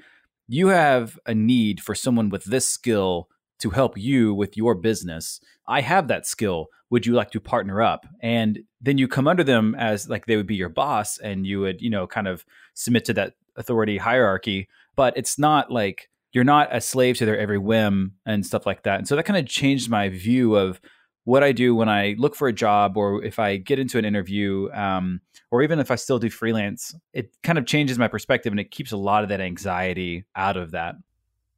you 0.48 0.68
have 0.68 1.18
a 1.26 1.34
need 1.34 1.82
for 1.82 1.96
someone 1.96 2.30
with 2.30 2.44
this 2.46 2.68
skill 2.68 3.30
to 3.62 3.70
help 3.70 3.98
you 3.98 4.34
with 4.34 4.58
your 4.58 4.76
business. 4.76 5.40
I 5.68 5.82
have 5.82 6.08
that 6.08 6.26
skill. 6.26 6.68
Would 6.90 7.06
you 7.06 7.14
like 7.14 7.32
to 7.32 7.40
partner 7.40 7.82
up? 7.82 8.06
And 8.22 8.60
then 8.82 8.98
you 8.98 9.08
come 9.08 9.28
under 9.28 9.44
them 9.44 9.76
as 9.76 10.10
like 10.10 10.26
they 10.26 10.36
would 10.36 10.48
be 10.48 10.56
your 10.56 10.70
boss 10.70 11.18
and 11.18 11.46
you 11.46 11.62
would, 11.62 11.82
you 11.82 11.90
know, 11.90 12.08
kind 12.08 12.28
of 12.28 12.46
submit 12.74 13.06
to 13.06 13.14
that 13.14 13.34
authority 13.56 13.98
hierarchy. 13.98 14.68
But 14.96 15.16
it's 15.16 15.40
not 15.40 15.72
like 15.72 16.10
you're 16.34 16.44
not 16.44 16.76
a 16.76 16.82
slave 16.82 17.18
to 17.18 17.26
their 17.26 17.38
every 17.38 17.58
whim 17.58 18.14
and 18.26 18.46
stuff 18.46 18.66
like 18.66 18.84
that. 18.84 19.00
And 19.00 19.08
so 19.08 19.16
that 19.16 19.24
kind 19.24 19.38
of 19.38 19.46
changed 19.46 19.90
my 19.90 20.10
view 20.10 20.56
of 20.56 20.82
what 21.24 21.44
I 21.44 21.52
do 21.52 21.76
when 21.76 21.90
I 21.90 22.16
look 22.18 22.36
for 22.36 22.48
a 22.48 22.54
job 22.54 22.98
or 22.98 23.24
if 23.24 23.38
I 23.38 23.58
get 23.58 23.80
into 23.80 23.98
an 23.98 24.06
interview, 24.06 24.70
um, 24.74 25.22
or 25.52 25.62
even 25.62 25.80
if 25.80 25.92
I 25.92 25.96
still 25.96 26.20
do 26.20 26.30
freelance, 26.30 26.96
it 27.14 27.32
kind 27.44 27.58
of 27.58 27.66
changes 27.66 28.00
my 28.00 28.08
perspective 28.08 28.52
and 28.52 28.60
it 28.60 28.72
keeps 28.72 28.92
a 28.92 28.98
lot 28.98 29.24
of 29.24 29.30
that 29.30 29.42
anxiety 29.42 30.26
out 30.36 30.58
of 30.58 30.72
that. 30.72 30.96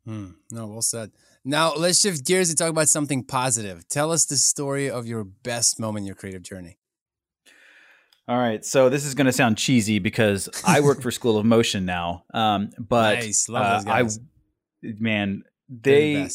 Hmm. 0.05 0.31
No, 0.51 0.67
well 0.67 0.81
said. 0.81 1.11
Now 1.45 1.73
let's 1.73 1.99
shift 1.99 2.25
gears 2.25 2.49
and 2.49 2.57
talk 2.57 2.69
about 2.69 2.87
something 2.87 3.23
positive. 3.23 3.87
Tell 3.89 4.11
us 4.11 4.25
the 4.25 4.37
story 4.37 4.89
of 4.89 5.05
your 5.05 5.23
best 5.23 5.79
moment 5.79 6.03
in 6.03 6.07
your 6.07 6.15
creative 6.15 6.41
journey. 6.41 6.77
All 8.25 8.37
right, 8.37 8.63
so 8.63 8.87
this 8.87 9.03
is 9.03 9.15
going 9.15 9.25
to 9.25 9.33
sound 9.33 9.57
cheesy 9.57 9.99
because 9.99 10.47
I 10.65 10.79
work 10.79 11.01
for 11.01 11.11
School 11.11 11.37
of 11.37 11.45
Motion 11.45 11.83
now, 11.85 12.23
um, 12.33 12.69
but 12.79 13.15
nice. 13.15 13.49
uh, 13.49 13.83
I, 13.85 14.07
man, 14.81 15.43
they 15.67 16.23
the 16.23 16.33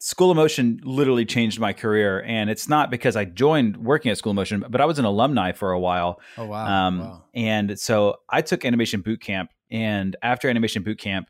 School 0.00 0.32
of 0.32 0.36
Motion 0.36 0.80
literally 0.82 1.24
changed 1.24 1.60
my 1.60 1.72
career, 1.72 2.20
and 2.24 2.50
it's 2.50 2.68
not 2.68 2.90
because 2.90 3.14
I 3.14 3.26
joined 3.26 3.76
working 3.76 4.10
at 4.10 4.18
School 4.18 4.30
of 4.30 4.36
Motion, 4.36 4.64
but 4.68 4.80
I 4.80 4.86
was 4.86 4.98
an 4.98 5.04
alumni 5.04 5.52
for 5.52 5.70
a 5.70 5.78
while. 5.78 6.20
Oh 6.36 6.46
wow! 6.46 6.66
Um, 6.66 6.98
wow. 6.98 7.24
And 7.32 7.78
so 7.78 8.16
I 8.28 8.42
took 8.42 8.64
animation 8.64 9.00
boot 9.00 9.20
camp, 9.20 9.50
and 9.70 10.16
after 10.22 10.50
animation 10.50 10.82
boot 10.82 10.98
camp, 10.98 11.28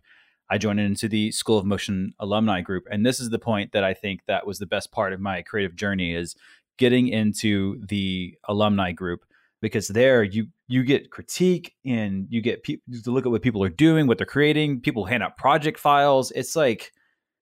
I 0.50 0.59
joined 0.59 0.80
into 0.80 1.09
the 1.09 1.30
School 1.30 1.59
of 1.59 1.64
Motion 1.64 2.12
alumni 2.19 2.61
group. 2.61 2.85
And 2.90 3.07
this 3.07 3.21
is 3.21 3.30
the 3.30 3.38
point 3.38 3.73
that 3.73 3.85
I 3.85 3.95
think 3.95 4.23
that 4.26 4.47
was 4.47 4.59
the 4.59 4.66
best 4.66 4.90
part 4.90 5.12
of 5.12 5.21
my 5.21 5.42
creative 5.42 5.76
journey 5.76 6.12
is 6.14 6.35
getting 6.76 7.09
into 7.09 7.80
the 7.87 8.35
alumni 8.49 8.90
group 8.90 9.25
because 9.62 9.88
there 9.88 10.23
you 10.23 10.47
you 10.66 10.83
get 10.83 11.11
critique 11.11 11.75
and 11.85 12.26
you 12.30 12.40
get 12.40 12.62
people 12.62 12.83
to 13.04 13.11
look 13.11 13.26
at 13.26 13.33
what 13.33 13.42
people 13.42 13.62
are 13.62 13.69
doing, 13.69 14.07
what 14.07 14.19
they're 14.19 14.26
creating. 14.26 14.80
People 14.80 15.04
hand 15.04 15.23
out 15.23 15.37
project 15.37 15.78
files. 15.78 16.33
It's 16.33 16.57
like 16.57 16.92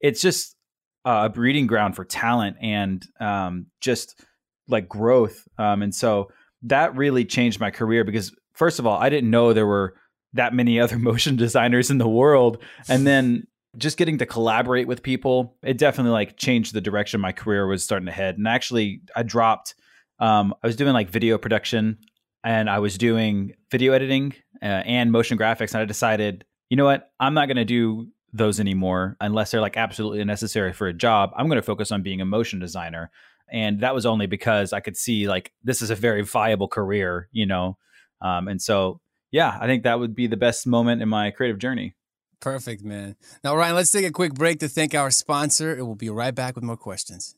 it's 0.01 0.21
just 0.21 0.57
a 1.05 1.29
breeding 1.29 1.67
ground 1.67 1.97
for 1.97 2.05
talent 2.05 2.57
and 2.61 3.07
um, 3.21 3.67
just 3.81 4.23
like 4.69 4.89
growth. 4.89 5.47
Um, 5.57 5.83
and 5.83 5.95
so 5.95 6.31
that 6.63 6.97
really 6.97 7.25
changed 7.25 7.61
my 7.61 7.71
career 7.71 8.05
because 8.05 8.35
first 8.53 8.79
of 8.79 8.87
all, 8.87 8.99
I 8.99 9.09
didn't 9.09 9.31
know 9.31 9.53
there 9.53 9.67
were 9.67 9.95
that 10.35 10.55
many 10.55 10.81
other 10.81 10.99
motion 11.11 11.37
designers 11.37 11.91
in 11.91 11.99
the 11.99 12.09
world. 12.09 12.59
And 12.89 13.07
then 13.07 13.47
just 13.77 13.99
getting 13.99 14.19
to 14.19 14.27
collaborate 14.27 14.89
with 14.89 15.03
people 15.03 15.55
it 15.63 15.77
definitely 15.77 16.11
like 16.11 16.37
changed 16.37 16.73
the 16.73 16.81
direction 16.81 17.21
my 17.21 17.33
career 17.33 17.67
was 17.67 17.85
starting 17.85 18.07
to 18.07 18.13
head. 18.13 18.39
And 18.39 18.49
actually 18.49 19.03
i 19.15 19.23
dropped 19.23 19.75
um, 20.19 20.55
i 20.65 20.67
was 20.67 20.75
doing 20.75 20.95
like 20.95 21.11
video 21.11 21.37
production 21.37 21.99
and 22.43 22.71
i 22.71 22.79
was 22.79 22.97
doing 22.97 23.53
video 23.71 23.93
editing 23.93 24.35
uh, 24.63 24.65
and 24.87 25.13
motion 25.13 25.39
graphics. 25.39 25.75
And 25.75 25.83
i 25.83 25.85
decided 25.85 26.45
you 26.71 26.77
know 26.77 26.85
what? 26.85 27.11
I'm 27.19 27.35
not 27.35 27.47
going 27.47 27.57
to 27.57 27.65
do 27.65 28.09
those 28.33 28.61
anymore 28.61 29.17
unless 29.21 29.51
they're 29.51 29.61
like 29.61 29.77
absolutely 29.77 30.23
necessary 30.25 30.73
for 30.73 30.87
a 30.87 30.93
job. 30.93 31.31
I'm 31.37 31.47
going 31.47 31.57
to 31.57 31.63
focus 31.63 31.91
on 31.91 32.03
being 32.03 32.21
a 32.21 32.27
motion 32.27 32.59
designer. 32.59 33.11
And 33.51 33.81
that 33.81 33.95
was 33.95 34.05
only 34.05 34.27
because 34.27 34.75
i 34.75 34.81
could 34.81 34.97
see 34.97 35.27
like 35.27 35.53
this 35.65 35.81
is 35.81 35.91
a 35.91 35.95
very 35.95 36.23
viable 36.23 36.69
career 36.69 37.29
you 37.33 37.47
know? 37.47 37.79
Um, 38.21 38.49
and 38.49 38.61
so 38.61 39.01
yeah, 39.31 39.57
I 39.61 39.67
think 39.67 39.83
that 39.83 39.99
would 39.99 40.15
be 40.15 40.27
the 40.27 40.37
best 40.37 40.67
moment 40.67 41.03
in 41.03 41.09
my 41.09 41.31
creative 41.31 41.59
journey. 41.59 41.95
Perfect, 42.41 42.85
man. 42.85 43.17
Now, 43.43 43.57
Ryan, 43.57 43.75
let's 43.75 43.91
take 43.91 44.07
a 44.07 44.13
quick 44.13 44.35
break 44.35 44.61
to 44.61 44.69
thank 44.69 44.95
our 44.95 45.11
sponsor, 45.11 45.73
and 45.73 45.87
we'll 45.87 45.97
be 45.97 46.11
right 46.11 46.35
back 46.35 46.55
with 46.55 46.65
more 46.65 46.77
questions. 46.77 47.35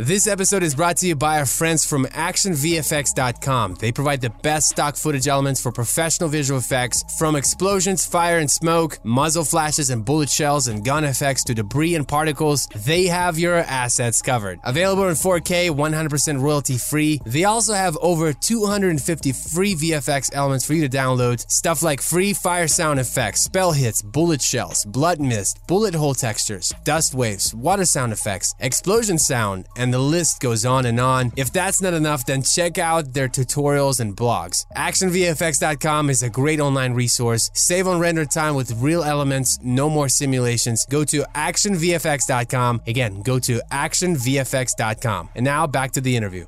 This 0.00 0.28
episode 0.28 0.62
is 0.62 0.76
brought 0.76 0.98
to 0.98 1.08
you 1.08 1.16
by 1.16 1.40
our 1.40 1.44
friends 1.44 1.84
from 1.84 2.04
ActionVFX.com. 2.04 3.78
They 3.80 3.90
provide 3.90 4.20
the 4.20 4.30
best 4.30 4.68
stock 4.68 4.94
footage 4.94 5.26
elements 5.26 5.60
for 5.60 5.72
professional 5.72 6.28
visual 6.28 6.60
effects, 6.60 7.02
from 7.18 7.34
explosions, 7.34 8.06
fire 8.06 8.38
and 8.38 8.48
smoke, 8.48 9.04
muzzle 9.04 9.42
flashes 9.42 9.90
and 9.90 10.04
bullet 10.04 10.30
shells, 10.30 10.68
and 10.68 10.84
gun 10.84 11.02
effects 11.02 11.42
to 11.44 11.54
debris 11.54 11.96
and 11.96 12.06
particles. 12.06 12.68
They 12.86 13.06
have 13.06 13.40
your 13.40 13.56
assets 13.56 14.22
covered. 14.22 14.60
Available 14.62 15.08
in 15.08 15.16
4K, 15.16 15.70
100% 15.70 16.40
royalty 16.40 16.78
free. 16.78 17.20
They 17.26 17.42
also 17.42 17.72
have 17.74 17.98
over 18.00 18.32
250 18.32 19.32
free 19.32 19.74
VFX 19.74 20.30
elements 20.32 20.64
for 20.64 20.74
you 20.74 20.88
to 20.88 20.96
download. 20.96 21.40
Stuff 21.50 21.82
like 21.82 22.00
free 22.02 22.34
fire 22.34 22.68
sound 22.68 23.00
effects, 23.00 23.40
spell 23.40 23.72
hits, 23.72 24.00
bullet 24.02 24.42
shells, 24.42 24.84
blood 24.84 25.20
mist, 25.20 25.58
bullet 25.66 25.96
hole 25.96 26.14
textures, 26.14 26.72
dust 26.84 27.16
waves, 27.16 27.52
water 27.52 27.84
sound 27.84 28.12
effects, 28.12 28.54
explosion 28.60 29.18
sound, 29.18 29.66
and 29.88 29.94
the 29.94 29.98
list 29.98 30.40
goes 30.40 30.66
on 30.66 30.84
and 30.84 31.00
on. 31.00 31.32
If 31.34 31.50
that's 31.50 31.80
not 31.80 31.94
enough, 31.94 32.26
then 32.26 32.42
check 32.42 32.76
out 32.76 33.14
their 33.14 33.26
tutorials 33.26 34.00
and 34.00 34.14
blogs. 34.14 34.66
ActionVFX.com 34.76 36.10
is 36.10 36.22
a 36.22 36.28
great 36.28 36.60
online 36.60 36.92
resource. 36.92 37.50
Save 37.54 37.88
on 37.88 37.98
render 37.98 38.26
time 38.26 38.54
with 38.54 38.70
real 38.72 39.02
elements, 39.02 39.58
no 39.62 39.88
more 39.88 40.10
simulations. 40.10 40.84
Go 40.90 41.04
to 41.04 41.22
ActionVFX.com. 41.34 42.82
Again, 42.86 43.22
go 43.22 43.38
to 43.38 43.62
ActionVFX.com. 43.72 45.30
And 45.34 45.44
now 45.46 45.66
back 45.66 45.92
to 45.92 46.02
the 46.02 46.14
interview. 46.14 46.44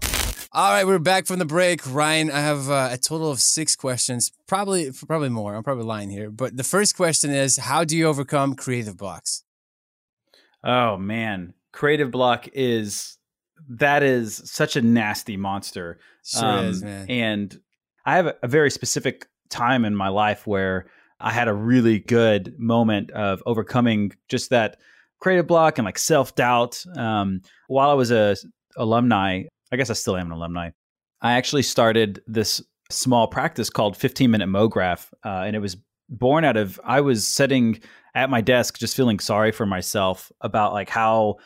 All 0.52 0.70
right, 0.72 0.86
we're 0.86 0.98
back 0.98 1.24
from 1.24 1.38
the 1.38 1.46
break. 1.46 1.80
Ryan, 1.90 2.30
I 2.30 2.40
have 2.40 2.68
uh, 2.68 2.90
a 2.92 2.98
total 2.98 3.30
of 3.30 3.40
six 3.40 3.74
questions, 3.74 4.32
probably 4.46 4.90
probably 5.06 5.30
more. 5.30 5.54
I'm 5.54 5.62
probably 5.62 5.84
lying 5.84 6.10
here, 6.10 6.28
but 6.28 6.58
the 6.58 6.64
first 6.64 6.94
question 6.94 7.30
is, 7.30 7.56
how 7.56 7.84
do 7.84 7.96
you 7.96 8.06
overcome 8.06 8.54
creative 8.54 8.98
blocks? 8.98 9.44
Oh 10.62 10.98
man, 10.98 11.54
creative 11.72 12.10
block 12.10 12.48
is 12.52 13.16
that 13.68 14.02
is 14.02 14.42
such 14.44 14.76
a 14.76 14.82
nasty 14.82 15.36
monster. 15.36 15.98
Sure 16.24 16.44
um, 16.44 16.66
is, 16.66 16.82
man. 16.82 17.10
And 17.10 17.60
I 18.04 18.16
have 18.16 18.26
a, 18.26 18.36
a 18.42 18.48
very 18.48 18.70
specific 18.70 19.26
time 19.48 19.84
in 19.84 19.94
my 19.94 20.08
life 20.08 20.46
where 20.46 20.86
I 21.20 21.32
had 21.32 21.48
a 21.48 21.54
really 21.54 21.98
good 21.98 22.58
moment 22.58 23.10
of 23.10 23.42
overcoming 23.46 24.12
just 24.28 24.50
that 24.50 24.78
creative 25.20 25.46
block 25.46 25.78
and 25.78 25.84
like 25.84 25.98
self 25.98 26.34
doubt. 26.34 26.82
Um, 26.96 27.42
while 27.68 27.90
I 27.90 27.94
was 27.94 28.10
a 28.10 28.36
alumni, 28.76 29.44
I 29.70 29.76
guess 29.76 29.90
I 29.90 29.94
still 29.94 30.16
am 30.16 30.26
an 30.26 30.32
alumni. 30.32 30.70
I 31.20 31.32
actually 31.32 31.62
started 31.62 32.22
this 32.26 32.62
small 32.88 33.28
practice 33.28 33.70
called 33.70 33.96
15 33.96 34.30
minute 34.30 34.48
MoGraph, 34.48 35.12
uh, 35.24 35.44
and 35.46 35.54
it 35.54 35.60
was 35.60 35.76
born 36.08 36.44
out 36.44 36.56
of 36.56 36.80
I 36.84 37.00
was 37.02 37.26
sitting 37.26 37.80
at 38.14 38.30
my 38.30 38.40
desk 38.40 38.78
just 38.78 38.96
feeling 38.96 39.20
sorry 39.20 39.52
for 39.52 39.66
myself 39.66 40.32
about 40.40 40.72
like 40.72 40.88
how 40.88 41.36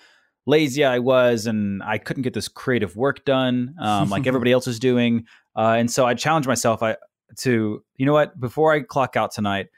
lazy 0.46 0.84
I 0.84 0.98
was 0.98 1.46
and 1.46 1.82
I 1.82 1.98
couldn't 1.98 2.22
get 2.22 2.34
this 2.34 2.48
creative 2.48 2.96
work 2.96 3.24
done 3.24 3.74
um, 3.80 4.10
like 4.10 4.26
everybody 4.26 4.52
else 4.52 4.66
is 4.66 4.78
doing. 4.78 5.26
Uh, 5.56 5.76
and 5.78 5.90
so 5.90 6.04
I 6.06 6.14
challenged 6.14 6.48
myself 6.48 6.82
I, 6.82 6.96
to, 7.38 7.82
you 7.96 8.06
know 8.06 8.12
what, 8.12 8.38
before 8.38 8.72
I 8.72 8.80
clock 8.80 9.16
out 9.16 9.32
tonight, 9.32 9.68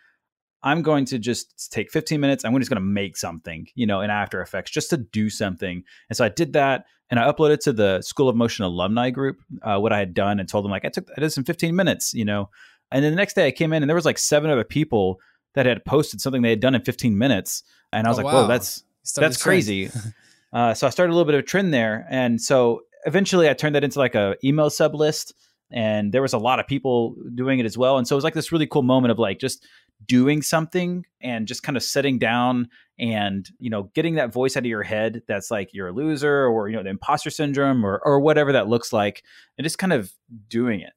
I'm 0.62 0.82
going 0.82 1.04
to 1.06 1.18
just 1.18 1.70
take 1.70 1.92
15 1.92 2.20
minutes. 2.20 2.44
I'm 2.44 2.56
just 2.58 2.70
going 2.70 2.82
to 2.82 2.87
make 2.87 3.16
something, 3.16 3.68
you 3.75 3.87
know, 3.87 4.00
in 4.00 4.11
After 4.11 4.40
Effects 4.40 4.70
just 4.70 4.90
to 4.90 4.96
do 4.96 5.30
something. 5.30 5.85
And 6.08 6.16
so 6.16 6.25
I 6.25 6.28
did 6.28 6.54
that 6.54 6.87
and 7.08 7.20
I 7.20 7.30
uploaded 7.30 7.61
to 7.61 7.73
the 7.73 8.02
School 8.02 8.28
of 8.28 8.35
Motion 8.35 8.64
alumni 8.64 9.11
group 9.11 9.40
uh, 9.62 9.78
what 9.78 9.92
I 9.92 9.99
had 9.99 10.12
done 10.12 10.40
and 10.40 10.49
told 10.49 10.64
them 10.64 10.73
like 10.73 10.85
I 10.85 10.88
took 10.88 11.08
I 11.16 11.20
did 11.20 11.30
some 11.30 11.44
15 11.44 11.76
minutes, 11.76 12.14
you 12.14 12.25
know. 12.25 12.50
And 12.90 13.04
then 13.04 13.12
the 13.12 13.16
next 13.16 13.35
day 13.35 13.46
I 13.46 13.52
came 13.52 13.73
in 13.73 13.82
and 13.82 13.88
there 13.88 13.94
was 13.94 14.04
like 14.04 14.18
seven 14.18 14.50
other 14.50 14.64
people 14.64 15.20
that 15.54 15.66
had 15.66 15.85
posted 15.85 16.20
something 16.20 16.42
they 16.42 16.50
had 16.50 16.61
done 16.61 16.75
in 16.75 16.82
15 16.82 17.16
minutes. 17.16 17.62
And 17.92 18.06
I 18.06 18.11
was 18.11 18.18
oh, 18.18 18.23
like, 18.23 18.32
wow. 18.32 18.42
whoa, 18.42 18.49
that's 18.49 18.82
that's 19.14 19.40
crazy. 19.40 19.90
Uh, 20.53 20.75
so 20.75 20.87
I 20.87 20.91
started 20.91 21.12
a 21.12 21.15
little 21.15 21.26
bit 21.26 21.35
of 21.35 21.41
a 21.41 21.47
trend 21.47 21.75
there, 21.75 22.07
and 22.11 22.41
so 22.41 22.83
eventually 23.05 23.49
I 23.49 23.55
turned 23.55 23.75
that 23.75 23.85
into 23.85 23.99
like 23.99 24.15
a 24.15 24.37
email 24.45 24.71
sub 24.71 24.95
list, 24.95 25.35
and 25.71 26.12
there 26.12 26.23
was 26.23 26.33
a 26.33 26.38
lot 26.38 26.61
of 26.61 26.67
people 26.67 27.17
doing 27.35 27.59
it 27.59 27.67
as 27.67 27.76
well. 27.76 27.99
And 27.99 28.07
so 28.07 28.15
it 28.15 28.19
was 28.19 28.25
like 28.25 28.35
this 28.35 28.53
really 28.53 28.67
cool 28.67 28.83
moment 28.83 29.12
of 29.12 29.19
like 29.19 29.38
just 29.38 29.67
doing 30.05 30.43
something 30.43 31.05
and 31.21 31.49
just 31.49 31.62
kind 31.62 31.76
of 31.76 31.83
sitting 31.83 32.19
down 32.19 32.69
and 32.99 33.49
you 33.59 33.71
know 33.71 33.85
getting 33.95 34.17
that 34.17 34.33
voice 34.33 34.57
out 34.57 34.61
of 34.61 34.67
your 34.67 34.83
head 34.83 35.23
that's 35.26 35.50
like 35.50 35.71
you're 35.73 35.88
a 35.88 35.93
loser 35.93 36.47
or 36.47 36.69
you 36.69 36.76
know 36.76 36.83
the 36.83 36.91
imposter 36.91 37.31
syndrome 37.31 37.85
or 37.85 38.00
or 38.05 38.21
whatever 38.21 38.53
that 38.53 38.69
looks 38.69 38.93
like 38.93 39.23
and 39.57 39.65
just 39.65 39.79
kind 39.79 39.93
of 39.93 40.12
doing 40.49 40.81
it. 40.81 40.93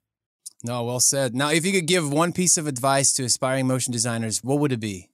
No 0.64 0.84
well 0.84 1.00
said. 1.00 1.34
Now 1.34 1.50
if 1.50 1.66
you 1.66 1.72
could 1.72 1.88
give 1.88 2.12
one 2.12 2.34
piece 2.34 2.58
of 2.58 2.68
advice 2.68 3.14
to 3.14 3.24
aspiring 3.24 3.68
motion 3.68 3.94
designers 3.94 4.44
what 4.44 4.60
would 4.60 4.74
it 4.74 4.80
be 4.80 5.10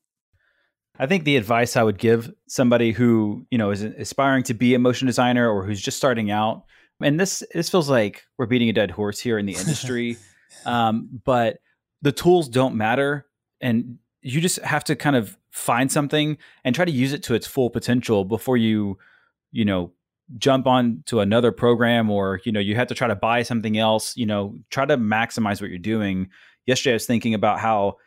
I 0.99 1.07
think 1.07 1.23
the 1.23 1.35
advice 1.35 1.75
I 1.75 1.83
would 1.83 1.97
give 1.97 2.31
somebody 2.47 2.91
who, 2.91 3.45
you 3.51 3.57
know, 3.57 3.71
is 3.71 3.81
aspiring 3.81 4.43
to 4.43 4.53
be 4.53 4.73
a 4.75 4.79
motion 4.79 5.07
designer 5.07 5.49
or 5.49 5.65
who's 5.65 5.81
just 5.81 5.97
starting 5.97 6.31
out, 6.31 6.63
and 7.01 7.19
this 7.19 7.43
this 7.53 7.69
feels 7.69 7.89
like 7.89 8.23
we're 8.37 8.45
beating 8.45 8.69
a 8.69 8.73
dead 8.73 8.91
horse 8.91 9.19
here 9.19 9.37
in 9.37 9.45
the 9.45 9.53
industry, 9.53 10.17
um, 10.65 11.09
but 11.25 11.57
the 12.01 12.11
tools 12.11 12.47
don't 12.47 12.75
matter, 12.75 13.25
and 13.59 13.97
you 14.21 14.39
just 14.39 14.59
have 14.61 14.83
to 14.85 14.95
kind 14.95 15.15
of 15.15 15.37
find 15.51 15.91
something 15.91 16.37
and 16.63 16.73
try 16.73 16.85
to 16.85 16.91
use 16.91 17.13
it 17.13 17.23
to 17.23 17.33
its 17.33 17.45
full 17.45 17.69
potential 17.69 18.25
before 18.25 18.57
you, 18.57 18.97
you 19.51 19.65
know, 19.65 19.91
jump 20.37 20.65
on 20.65 21.03
to 21.05 21.19
another 21.19 21.51
program 21.51 22.09
or 22.09 22.41
you 22.43 22.51
know 22.51 22.59
you 22.59 22.75
have 22.75 22.87
to 22.87 22.95
try 22.95 23.07
to 23.07 23.15
buy 23.15 23.43
something 23.43 23.77
else. 23.77 24.15
You 24.15 24.25
know, 24.25 24.55
try 24.69 24.85
to 24.85 24.97
maximize 24.97 25.61
what 25.61 25.69
you're 25.69 25.79
doing. 25.79 26.29
Yesterday, 26.65 26.93
I 26.93 26.95
was 26.95 27.05
thinking 27.05 27.33
about 27.33 27.59
how 27.59 27.97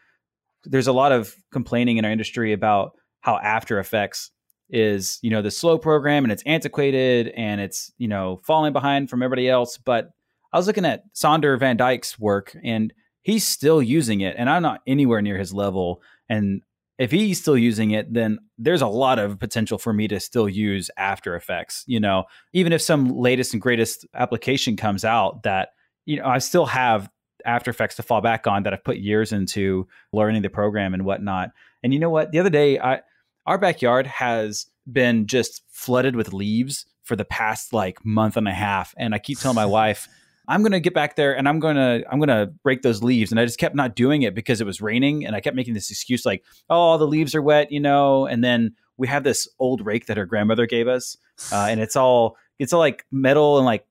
there's 0.65 0.87
a 0.87 0.93
lot 0.93 1.13
of 1.13 1.35
complaining 1.53 1.97
in 1.97 2.05
our 2.05 2.11
industry 2.11 2.53
about 2.53 2.93
how 3.21 3.39
After 3.39 3.79
Effects 3.79 4.31
is, 4.71 5.19
you 5.23 5.31
know, 5.31 5.43
the 5.43 5.51
slow 5.51 5.79
program 5.79 6.25
and 6.25 6.33
it's 6.33 6.43
antiquated 6.45 7.29
and 7.29 7.61
it's, 7.61 7.93
you 7.99 8.09
know, 8.09 8.41
falling 8.45 8.73
behind 8.73 9.09
from 9.09 9.23
everybody 9.23 9.49
else. 9.49 9.79
But 9.79 10.11
I 10.53 10.57
was 10.57 10.67
looking 10.67 10.85
at 10.85 11.05
Sander 11.13 11.57
van 11.57 11.77
Dijk's 11.79 12.19
work 12.19 12.57
and 12.63 12.93
he's 13.23 13.47
still 13.47 13.83
using 13.83 14.21
it 14.21 14.37
and 14.39 14.49
I'm 14.49 14.63
not 14.63 14.81
anywhere 14.87 15.23
near 15.23 15.39
his 15.39 15.53
level. 15.53 16.03
And 16.29 16.63
if 16.99 17.11
he's 17.11 17.41
still 17.41 17.57
using 17.57 17.93
it, 17.93 18.13
then 18.13 18.39
there's 18.59 18.83
a 18.83 18.89
lot 18.89 19.19
of 19.19 19.39
potential 19.39 19.79
for 19.79 19.93
me 19.93 20.09
to 20.09 20.21
still 20.21 20.49
use 20.49 20.91
After 20.99 21.37
Effects. 21.37 21.85
You 21.87 22.01
know, 22.01 22.25
even 22.53 22.73
if 22.73 22.83
some 22.83 23.17
latest 23.17 23.53
and 23.53 23.63
greatest 23.63 24.07
application 24.15 24.77
comes 24.77 25.05
out 25.05 25.45
that, 25.45 25.71
you 26.05 26.19
know, 26.19 26.27
I 26.27 26.39
still 26.39 26.67
have 26.67 27.09
after 27.49 27.71
Effects 27.71 27.97
to 27.97 28.03
fall 28.03 28.21
back 28.21 28.47
on 28.47 28.63
that 28.63 28.73
I've 28.73 28.85
put 28.85 28.99
years 28.99 29.33
into 29.33 29.89
learning 30.13 30.43
the 30.43 30.51
program 30.51 30.95
and 30.95 31.05
whatnot. 31.05 31.51
And 31.83 31.93
you 31.95 31.99
know 31.99 32.11
what? 32.11 32.31
The 32.31 32.39
other 32.39 32.51
day, 32.51 32.79
I 32.79 33.01
our 33.47 33.59
backyard 33.59 34.07
has 34.07 34.67
been 34.91 35.27
just 35.27 35.63
flooded 35.71 36.15
with 36.15 36.33
leaves 36.33 36.85
for 37.03 37.17
the 37.17 37.25
past 37.25 37.73
like 37.73 38.05
month 38.05 38.37
and 38.37 38.47
a 38.47 38.53
half, 38.53 38.95
and 38.99 39.15
I 39.15 39.19
keep 39.19 39.39
telling 39.39 39.57
my 39.57 39.67
wife. 39.81 40.09
I'm 40.51 40.63
gonna 40.63 40.81
get 40.81 40.95
back 40.95 41.17
there 41.17 41.37
and 41.37 41.47
I'm 41.47 41.59
gonna 41.59 42.03
I'm 42.11 42.21
gonna 42.21 42.47
break 42.63 42.83
those 42.83 43.03
leaves. 43.03 43.31
And 43.31 43.39
I 43.39 43.45
just 43.45 43.59
kept 43.59 43.75
not 43.75 43.95
doing 43.95 44.23
it 44.23 44.35
because 44.35 44.61
it 44.61 44.65
was 44.65 44.81
raining, 44.81 45.27
and 45.27 45.35
I 45.35 45.41
kept 45.41 45.57
making 45.57 45.75
this 45.75 45.91
excuse 45.91 46.25
like, 46.25 46.45
"Oh, 46.71 46.97
the 46.99 47.07
leaves 47.07 47.35
are 47.35 47.43
wet," 47.43 47.73
you 47.73 47.81
know. 47.81 48.27
And 48.27 48.45
then 48.45 48.75
we 48.97 49.09
have 49.09 49.25
this 49.25 49.49
old 49.59 49.85
rake 49.85 50.07
that 50.07 50.17
her 50.17 50.27
grandmother 50.27 50.67
gave 50.67 50.89
us, 50.89 51.17
uh, 51.53 51.67
and 51.69 51.81
it's 51.81 51.97
all 51.97 52.37
it's 52.59 52.73
all 52.73 52.81
like 52.81 53.05
metal 53.11 53.59
and 53.59 53.67
like 53.67 53.87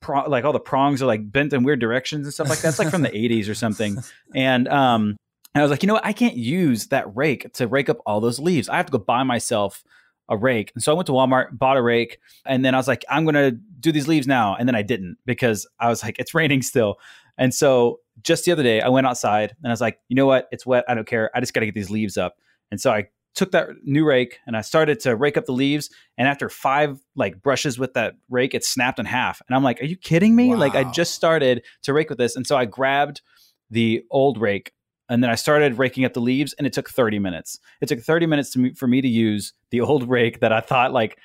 pro- 0.00 0.28
like 0.28 0.44
all 0.44 0.52
the 0.52 0.60
prongs 0.60 1.02
are 1.02 1.06
like 1.06 1.30
bent 1.30 1.52
in 1.52 1.62
weird 1.62 1.80
directions 1.80 2.26
and 2.26 2.34
stuff 2.34 2.48
like 2.48 2.60
that. 2.60 2.68
It's 2.68 2.78
like 2.78 2.90
from 2.90 3.02
the 3.02 3.08
80s 3.10 3.48
or 3.48 3.54
something. 3.54 3.96
And 4.34 4.68
um, 4.68 5.16
and 5.54 5.62
I 5.62 5.64
was 5.64 5.70
like, 5.70 5.82
you 5.82 5.86
know 5.86 5.94
what? 5.94 6.06
I 6.06 6.12
can't 6.12 6.36
use 6.36 6.88
that 6.88 7.14
rake 7.16 7.52
to 7.54 7.66
rake 7.66 7.88
up 7.88 7.98
all 8.06 8.20
those 8.20 8.38
leaves. 8.38 8.68
I 8.68 8.76
have 8.76 8.86
to 8.86 8.92
go 8.92 8.98
buy 8.98 9.22
myself 9.22 9.82
a 10.28 10.36
rake. 10.36 10.70
And 10.74 10.82
so 10.82 10.92
I 10.92 10.94
went 10.94 11.06
to 11.06 11.12
Walmart, 11.12 11.58
bought 11.58 11.76
a 11.76 11.82
rake, 11.82 12.20
and 12.46 12.64
then 12.64 12.74
I 12.74 12.78
was 12.78 12.86
like, 12.86 13.04
I'm 13.10 13.24
going 13.24 13.34
to 13.34 13.50
do 13.80 13.90
these 13.90 14.06
leaves 14.06 14.28
now. 14.28 14.54
And 14.54 14.68
then 14.68 14.76
I 14.76 14.82
didn't 14.82 15.18
because 15.26 15.66
I 15.80 15.88
was 15.88 16.04
like, 16.04 16.18
it's 16.20 16.34
raining 16.34 16.62
still. 16.62 17.00
And 17.36 17.52
so 17.52 17.98
just 18.22 18.44
the 18.44 18.52
other 18.52 18.62
day, 18.62 18.80
I 18.80 18.88
went 18.88 19.08
outside 19.08 19.56
and 19.62 19.70
I 19.70 19.72
was 19.72 19.80
like, 19.80 19.98
you 20.08 20.14
know 20.14 20.26
what? 20.26 20.48
It's 20.52 20.64
wet. 20.64 20.84
I 20.86 20.94
don't 20.94 21.06
care. 21.06 21.30
I 21.34 21.40
just 21.40 21.52
got 21.52 21.60
to 21.60 21.66
get 21.66 21.74
these 21.74 21.90
leaves 21.90 22.16
up. 22.16 22.36
And 22.70 22.80
so 22.80 22.92
I 22.92 23.08
took 23.34 23.52
that 23.52 23.68
new 23.84 24.04
rake 24.04 24.38
and 24.46 24.56
I 24.56 24.60
started 24.60 25.00
to 25.00 25.14
rake 25.14 25.36
up 25.36 25.46
the 25.46 25.52
leaves. 25.52 25.88
And 26.18 26.26
after 26.26 26.48
five 26.48 26.98
like 27.14 27.40
brushes 27.40 27.78
with 27.78 27.94
that 27.94 28.14
rake, 28.28 28.54
it 28.54 28.64
snapped 28.64 28.98
in 28.98 29.06
half. 29.06 29.40
And 29.48 29.56
I'm 29.56 29.62
like, 29.62 29.80
are 29.80 29.86
you 29.86 29.96
kidding 29.96 30.34
me? 30.34 30.50
Wow. 30.50 30.56
Like 30.56 30.74
I 30.74 30.84
just 30.90 31.14
started 31.14 31.62
to 31.82 31.92
rake 31.92 32.08
with 32.08 32.18
this. 32.18 32.36
And 32.36 32.46
so 32.46 32.56
I 32.56 32.64
grabbed 32.64 33.22
the 33.70 34.02
old 34.10 34.38
rake 34.38 34.72
and 35.08 35.22
then 35.22 35.30
I 35.30 35.34
started 35.34 35.78
raking 35.78 36.04
up 36.04 36.12
the 36.12 36.20
leaves 36.20 36.54
and 36.54 36.66
it 36.66 36.72
took 36.72 36.88
30 36.88 37.18
minutes. 37.18 37.58
It 37.80 37.86
took 37.86 38.00
30 38.00 38.26
minutes 38.26 38.56
me, 38.56 38.74
for 38.74 38.86
me 38.86 39.00
to 39.00 39.08
use 39.08 39.52
the 39.70 39.80
old 39.80 40.08
rake 40.08 40.40
that 40.40 40.52
I 40.52 40.60
thought 40.60 40.92
like 40.92 41.18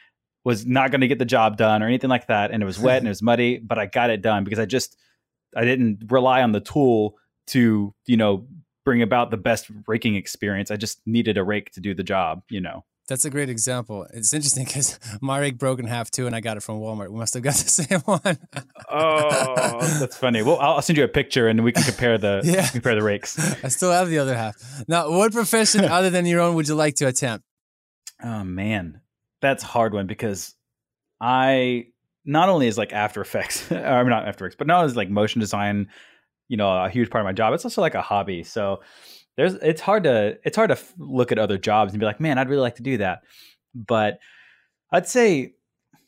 was 0.43 0.65
not 0.65 0.91
going 0.91 1.01
to 1.01 1.07
get 1.07 1.19
the 1.19 1.25
job 1.25 1.57
done 1.57 1.81
or 1.81 1.88
anything 1.88 2.09
like 2.09 2.27
that. 2.27 2.51
And 2.51 2.62
it 2.62 2.65
was 2.65 2.79
wet 2.79 3.00
and 3.00 3.07
it 3.07 3.09
was 3.09 3.21
muddy, 3.24 3.57
but 3.57 3.79
I 3.79 3.88
got 3.88 4.09
it 4.09 4.21
done 4.21 4.43
because 4.43 4.59
I 4.59 4.65
just, 4.65 4.95
I 5.55 5.65
didn't 5.65 6.05
rely 6.09 6.43
on 6.43 6.51
the 6.51 6.59
tool 6.59 7.15
to, 7.47 7.93
you 8.05 8.17
know, 8.17 8.47
bring 8.86 9.01
about 9.01 9.32
the 9.32 9.38
best 9.38 9.70
raking 9.88 10.15
experience. 10.15 10.72
I 10.72 10.77
just 10.77 11.01
needed 11.06 11.38
a 11.38 11.44
rake 11.44 11.72
to 11.72 11.82
do 11.82 11.94
the 11.94 12.04
job, 12.04 12.44
you 12.50 12.62
know. 12.62 12.86
That's 13.08 13.24
a 13.24 13.30
great 13.30 13.50
example. 13.50 14.08
It's 14.13 14.34
interesting 14.34 14.65
because 14.65 15.00
my 15.22 15.39
rake 15.39 15.58
broke 15.58 15.80
in 15.80 15.86
half 15.86 16.10
too, 16.10 16.25
and 16.25 16.36
I 16.36 16.39
got 16.39 16.58
it 16.58 16.63
from 16.63 16.80
Walmart. 16.80 17.10
We 17.10 17.20
must 17.20 17.34
have 17.34 17.44
got 17.44 17.54
the 17.56 17.70
same 17.70 18.00
one. 18.01 18.38
oh, 18.89 19.80
that's 20.00 20.18
funny. 20.18 20.42
Well, 20.42 20.60
I'll 20.60 20.82
send 20.82 20.98
you 20.98 21.04
a 21.04 21.08
picture, 21.08 21.48
and 21.48 21.63
we 21.63 21.72
can 21.72 21.84
compare 21.84 22.18
the 22.18 22.42
yeah. 22.44 22.68
compare 22.70 22.96
the 22.96 23.04
rakes. 23.04 23.38
I 23.63 23.68
still 23.68 23.92
have 23.92 24.10
the 24.10 24.20
other 24.20 24.36
half. 24.36 24.56
Now, 24.88 25.10
what 25.10 25.34
profession 25.34 25.86
other 25.86 26.10
than 26.10 26.25
your 26.25 26.42
own 26.42 26.56
would 26.56 26.68
you 26.68 26.75
like 26.75 26.96
to 26.96 27.08
attempt? 27.08 27.46
Oh 28.24 28.44
man, 28.44 29.01
that's 29.42 29.63
a 29.63 29.68
hard 29.68 29.94
one 29.94 30.08
because 30.08 30.56
I 31.22 31.88
not 32.25 32.50
only 32.50 32.68
is 32.68 32.77
like 32.77 32.92
After 32.92 33.22
Effects, 33.22 33.72
or 33.72 34.04
not 34.06 34.27
After 34.27 34.46
Effects, 34.46 34.56
but 34.58 34.68
not 34.68 34.86
as 34.86 34.96
like 34.96 35.10
motion 35.10 35.42
design, 35.42 35.89
you 36.47 36.57
know, 36.57 36.69
a 36.69 36.89
huge 36.89 37.09
part 37.09 37.21
of 37.21 37.25
my 37.25 37.33
job. 37.33 37.53
It's 37.53 37.65
also 37.65 37.81
like 37.81 37.95
a 37.95 38.01
hobby. 38.01 38.43
So 38.43 38.81
there's 39.37 39.55
it's 39.55 39.81
hard 39.81 40.03
to 40.03 40.37
it's 40.43 40.55
hard 40.55 40.69
to 40.69 40.77
look 40.97 41.31
at 41.31 41.39
other 41.39 41.57
jobs 41.57 41.93
and 41.93 41.99
be 41.99 42.05
like, 42.05 42.19
man, 42.19 42.37
I'd 42.37 42.49
really 42.49 42.61
like 42.61 42.75
to 42.75 42.83
do 42.83 42.97
that. 42.97 43.23
But 43.73 44.19
I'd 44.91 45.07
say 45.07 45.53
I 45.93 45.99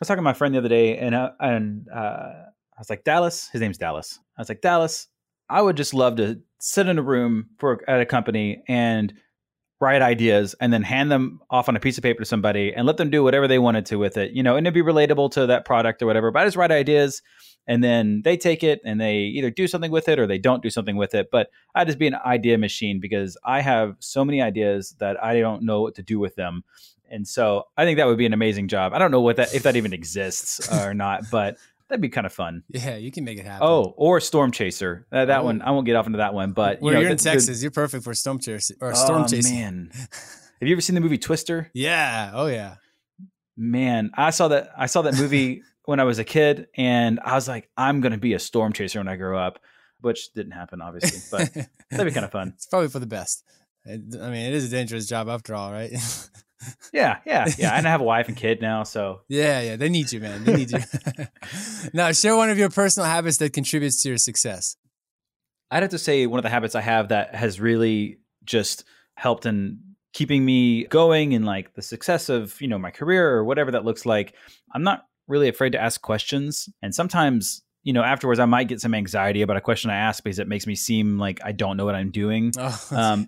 was 0.00 0.08
talking 0.08 0.18
to 0.18 0.22
my 0.22 0.32
friend 0.32 0.54
the 0.54 0.58
other 0.58 0.68
day, 0.68 0.98
and 0.98 1.14
uh, 1.14 1.30
and 1.38 1.86
uh, 1.94 1.98
I 1.98 2.78
was 2.78 2.90
like, 2.90 3.04
Dallas. 3.04 3.48
His 3.52 3.60
name's 3.60 3.78
Dallas. 3.78 4.18
I 4.36 4.40
was 4.40 4.48
like, 4.48 4.60
Dallas. 4.60 5.06
I 5.48 5.60
would 5.60 5.76
just 5.76 5.92
love 5.92 6.16
to 6.16 6.40
sit 6.58 6.88
in 6.88 6.98
a 6.98 7.02
room 7.02 7.50
for 7.58 7.88
at 7.88 8.00
a 8.00 8.06
company 8.06 8.62
and 8.68 9.12
write 9.82 10.00
ideas 10.00 10.54
and 10.60 10.72
then 10.72 10.82
hand 10.82 11.10
them 11.10 11.40
off 11.50 11.68
on 11.68 11.74
a 11.74 11.80
piece 11.80 11.98
of 11.98 12.02
paper 12.02 12.20
to 12.20 12.24
somebody 12.24 12.72
and 12.72 12.86
let 12.86 12.96
them 12.96 13.10
do 13.10 13.24
whatever 13.24 13.48
they 13.48 13.58
wanted 13.58 13.84
to 13.86 13.96
with 13.96 14.16
it, 14.16 14.30
you 14.30 14.42
know, 14.42 14.56
and 14.56 14.64
it'd 14.64 14.72
be 14.72 14.80
relatable 14.80 15.30
to 15.32 15.46
that 15.46 15.64
product 15.64 16.00
or 16.00 16.06
whatever. 16.06 16.30
But 16.30 16.42
I 16.42 16.44
just 16.46 16.56
write 16.56 16.70
ideas 16.70 17.20
and 17.66 17.82
then 17.82 18.22
they 18.24 18.36
take 18.36 18.62
it 18.62 18.80
and 18.84 19.00
they 19.00 19.16
either 19.18 19.50
do 19.50 19.66
something 19.66 19.90
with 19.90 20.08
it 20.08 20.20
or 20.20 20.26
they 20.26 20.38
don't 20.38 20.62
do 20.62 20.70
something 20.70 20.96
with 20.96 21.16
it. 21.16 21.30
But 21.32 21.50
I 21.74 21.84
just 21.84 21.98
be 21.98 22.06
an 22.06 22.14
idea 22.14 22.56
machine 22.58 23.00
because 23.00 23.36
I 23.44 23.60
have 23.60 23.96
so 23.98 24.24
many 24.24 24.40
ideas 24.40 24.94
that 25.00 25.22
I 25.22 25.40
don't 25.40 25.64
know 25.64 25.82
what 25.82 25.96
to 25.96 26.02
do 26.02 26.20
with 26.20 26.36
them. 26.36 26.62
And 27.10 27.26
so 27.26 27.64
I 27.76 27.84
think 27.84 27.98
that 27.98 28.06
would 28.06 28.18
be 28.18 28.26
an 28.26 28.32
amazing 28.32 28.68
job. 28.68 28.94
I 28.94 28.98
don't 28.98 29.10
know 29.10 29.20
what 29.20 29.36
that 29.36 29.52
if 29.52 29.64
that 29.64 29.74
even 29.74 29.92
exists 29.92 30.72
or 30.72 30.94
not, 30.94 31.24
but 31.30 31.56
that'd 31.92 32.00
be 32.00 32.08
kind 32.08 32.26
of 32.26 32.32
fun. 32.32 32.62
Yeah, 32.68 32.96
you 32.96 33.12
can 33.12 33.24
make 33.24 33.38
it 33.38 33.44
happen. 33.44 33.66
Oh, 33.68 33.92
or 33.98 34.18
Storm 34.18 34.50
Chaser. 34.50 35.06
Uh, 35.12 35.26
that 35.26 35.40
oh. 35.40 35.44
one 35.44 35.60
I 35.60 35.72
won't 35.72 35.84
get 35.84 35.94
off 35.94 36.06
into 36.06 36.18
that 36.18 36.32
one, 36.32 36.52
but 36.52 36.80
you 36.80 36.86
well, 36.86 37.00
you're 37.00 37.10
in 37.10 37.18
Texas, 37.18 37.60
you're 37.60 37.70
perfect 37.70 38.02
for 38.02 38.14
Storm 38.14 38.38
Chaser 38.38 38.74
or 38.80 38.94
Storm 38.94 39.22
oh, 39.22 39.28
Chaser. 39.28 39.52
Man, 39.52 39.90
have 39.92 40.68
you 40.68 40.72
ever 40.72 40.80
seen 40.80 40.94
the 40.94 41.02
movie 41.02 41.18
Twister? 41.18 41.70
Yeah. 41.74 42.30
Oh 42.32 42.46
yeah. 42.46 42.76
Man, 43.58 44.10
I 44.16 44.30
saw 44.30 44.48
that. 44.48 44.70
I 44.76 44.86
saw 44.86 45.02
that 45.02 45.16
movie 45.16 45.62
when 45.84 46.00
I 46.00 46.04
was 46.04 46.18
a 46.18 46.24
kid, 46.24 46.68
and 46.76 47.20
I 47.20 47.34
was 47.34 47.46
like, 47.46 47.68
I'm 47.76 48.00
gonna 48.00 48.16
be 48.16 48.32
a 48.32 48.38
storm 48.38 48.72
chaser 48.72 48.98
when 48.98 49.08
I 49.08 49.16
grow 49.16 49.38
up, 49.38 49.58
which 50.00 50.32
didn't 50.32 50.52
happen, 50.52 50.80
obviously, 50.80 51.20
but 51.30 51.52
that'd 51.90 52.06
be 52.06 52.12
kind 52.12 52.24
of 52.24 52.32
fun. 52.32 52.54
It's 52.56 52.66
probably 52.66 52.88
for 52.88 53.00
the 53.00 53.06
best. 53.06 53.44
I 53.86 53.96
mean, 53.98 54.46
it 54.46 54.54
is 54.54 54.64
a 54.64 54.74
dangerous 54.74 55.06
job 55.06 55.28
after 55.28 55.54
all, 55.54 55.70
right? 55.70 55.92
Yeah, 56.92 57.18
yeah, 57.26 57.46
yeah. 57.58 57.76
And 57.76 57.86
I 57.86 57.90
have 57.90 58.00
a 58.00 58.04
wife 58.04 58.28
and 58.28 58.36
kid 58.36 58.60
now, 58.60 58.82
so 58.84 59.20
yeah, 59.28 59.60
yeah. 59.60 59.76
They 59.76 59.88
need 59.88 60.12
you, 60.12 60.20
man. 60.20 60.44
They 60.44 60.56
need 60.56 60.70
you. 60.70 60.78
now, 61.92 62.12
share 62.12 62.36
one 62.36 62.50
of 62.50 62.58
your 62.58 62.70
personal 62.70 63.08
habits 63.08 63.38
that 63.38 63.52
contributes 63.52 64.02
to 64.02 64.10
your 64.10 64.18
success. 64.18 64.76
I'd 65.70 65.82
have 65.82 65.90
to 65.90 65.98
say 65.98 66.26
one 66.26 66.38
of 66.38 66.42
the 66.42 66.50
habits 66.50 66.74
I 66.74 66.82
have 66.82 67.08
that 67.08 67.34
has 67.34 67.60
really 67.60 68.18
just 68.44 68.84
helped 69.16 69.46
in 69.46 69.78
keeping 70.12 70.44
me 70.44 70.84
going 70.84 71.34
and 71.34 71.46
like 71.46 71.74
the 71.74 71.82
success 71.82 72.28
of 72.28 72.60
you 72.60 72.68
know 72.68 72.78
my 72.78 72.90
career 72.90 73.30
or 73.30 73.44
whatever 73.44 73.70
that 73.70 73.84
looks 73.84 74.04
like. 74.04 74.34
I'm 74.74 74.82
not 74.82 75.06
really 75.28 75.48
afraid 75.48 75.70
to 75.72 75.80
ask 75.80 76.00
questions, 76.00 76.68
and 76.82 76.94
sometimes 76.94 77.62
you 77.82 77.92
know, 77.92 78.02
afterwards 78.02 78.38
I 78.40 78.44
might 78.44 78.68
get 78.68 78.80
some 78.80 78.94
anxiety 78.94 79.42
about 79.42 79.56
a 79.56 79.60
question 79.60 79.90
I 79.90 79.96
ask 79.96 80.22
because 80.22 80.38
it 80.38 80.48
makes 80.48 80.66
me 80.66 80.74
seem 80.74 81.18
like 81.18 81.40
I 81.44 81.52
don't 81.52 81.76
know 81.76 81.84
what 81.84 81.94
I'm 81.94 82.10
doing. 82.10 82.52
Oh, 82.64 82.88
um, 82.92 83.26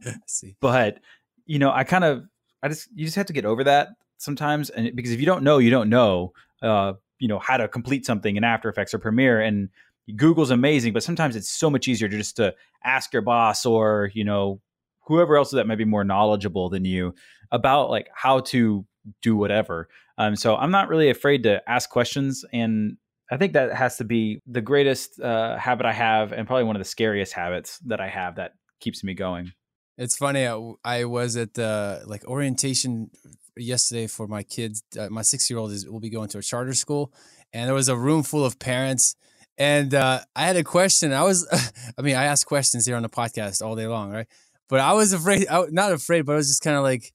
but 0.61 1.01
you 1.45 1.59
know, 1.59 1.73
I 1.73 1.83
kind 1.83 2.05
of 2.05 2.25
I 2.65 2.69
just 2.69 2.89
you 2.95 3.05
just 3.05 3.17
have 3.17 3.27
to 3.27 3.35
get 3.35 3.45
over 3.45 3.63
that 3.65 3.91
sometimes, 4.17 4.71
and 4.71 4.97
because 4.97 5.13
if 5.13 5.21
you 5.21 5.27
don't 5.27 5.45
know, 5.45 5.59
you 5.59 5.71
don't 5.71 5.91
know. 5.91 6.33
Uh, 6.63 6.95
you 7.19 7.29
know 7.29 7.39
how 7.39 7.59
to 7.59 7.69
complete 7.69 8.07
something 8.07 8.37
in 8.37 8.43
After 8.43 8.71
Effects 8.71 8.95
or 8.95 8.99
Premiere, 8.99 9.41
and 9.41 9.69
Google's 10.17 10.51
amazing, 10.51 10.95
but 10.95 11.03
sometimes 11.03 11.37
it's 11.37 11.49
so 11.49 11.69
much 11.69 11.89
easier 11.89 12.09
to 12.09 12.17
just 12.17 12.37
to 12.37 12.55
ask 12.83 13.13
your 13.13 13.21
boss 13.21 13.67
or 13.67 14.11
you 14.15 14.25
know 14.25 14.63
whoever 15.03 15.37
else 15.37 15.51
that 15.51 15.67
might 15.67 15.77
be 15.77 15.85
more 15.85 16.05
knowledgeable 16.05 16.71
than 16.71 16.87
you 16.87 17.15
about 17.53 17.91
like 17.91 18.09
how 18.15 18.41
to 18.41 18.87
do 19.21 19.37
whatever. 19.37 19.89
Um, 20.17 20.35
so 20.35 20.57
I'm 20.57 20.71
not 20.71 20.89
really 20.89 21.11
afraid 21.11 21.43
to 21.43 21.63
ask 21.69 21.91
questions, 21.91 22.47
and 22.51 22.97
I 23.31 23.37
think 23.37 23.53
that 23.53 23.75
has 23.75 23.99
to 23.99 24.05
be 24.05 24.41
the 24.47 24.63
greatest 24.63 25.21
uh, 25.21 25.59
habit 25.59 25.85
I 25.85 25.93
have, 25.93 26.33
and 26.33 26.47
probably 26.47 26.65
one 26.65 26.77
of 26.77 26.81
the 26.81 26.89
scariest 26.89 27.35
habits 27.35 27.79
that 27.81 28.01
I 28.01 28.09
have 28.09 28.37
that 28.37 28.53
keeps 28.81 29.05
me 29.05 29.13
going. 29.13 29.53
It's 29.97 30.17
funny. 30.17 30.47
I, 30.47 30.59
I 30.85 31.05
was 31.05 31.37
at 31.37 31.55
the 31.55 32.03
like 32.07 32.25
orientation 32.25 33.11
yesterday 33.57 34.07
for 34.07 34.27
my 34.27 34.43
kids. 34.43 34.83
Uh, 34.99 35.09
my 35.09 35.23
six 35.23 35.49
year 35.49 35.59
old 35.59 35.73
is 35.73 35.89
will 35.89 36.01
be 36.01 36.11
going 36.11 36.29
to 36.31 36.39
a 36.39 36.43
charter 36.43 36.75
school, 36.75 37.13
and 37.53 37.69
there 37.69 37.75
was 37.75 37.89
a 37.89 37.97
room 37.97 38.23
full 38.23 38.45
of 38.45 38.59
parents. 38.59 39.17
And 39.57 39.95
uh, 39.95 40.21
I 40.35 40.43
had 40.43 40.57
a 40.57 40.65
question. 40.65 41.13
I 41.13 41.23
was, 41.23 41.47
I 41.99 42.03
mean, 42.03 42.17
I 42.17 42.25
ask 42.25 42.47
questions 42.47 42.87
here 42.87 42.97
on 42.97 43.03
the 43.03 43.09
podcast 43.09 43.63
all 43.63 43.77
day 43.77 43.87
long, 43.87 44.11
right? 44.11 44.27
But 44.69 44.81
I 44.81 44.95
was 44.95 45.13
afraid, 45.13 45.47
I, 45.49 45.67
not 45.71 45.93
afraid, 45.93 46.23
but 46.23 46.33
I 46.33 46.37
was 46.37 46.49
just 46.49 46.63
kind 46.63 46.77
of 46.77 46.83
like 46.83 47.13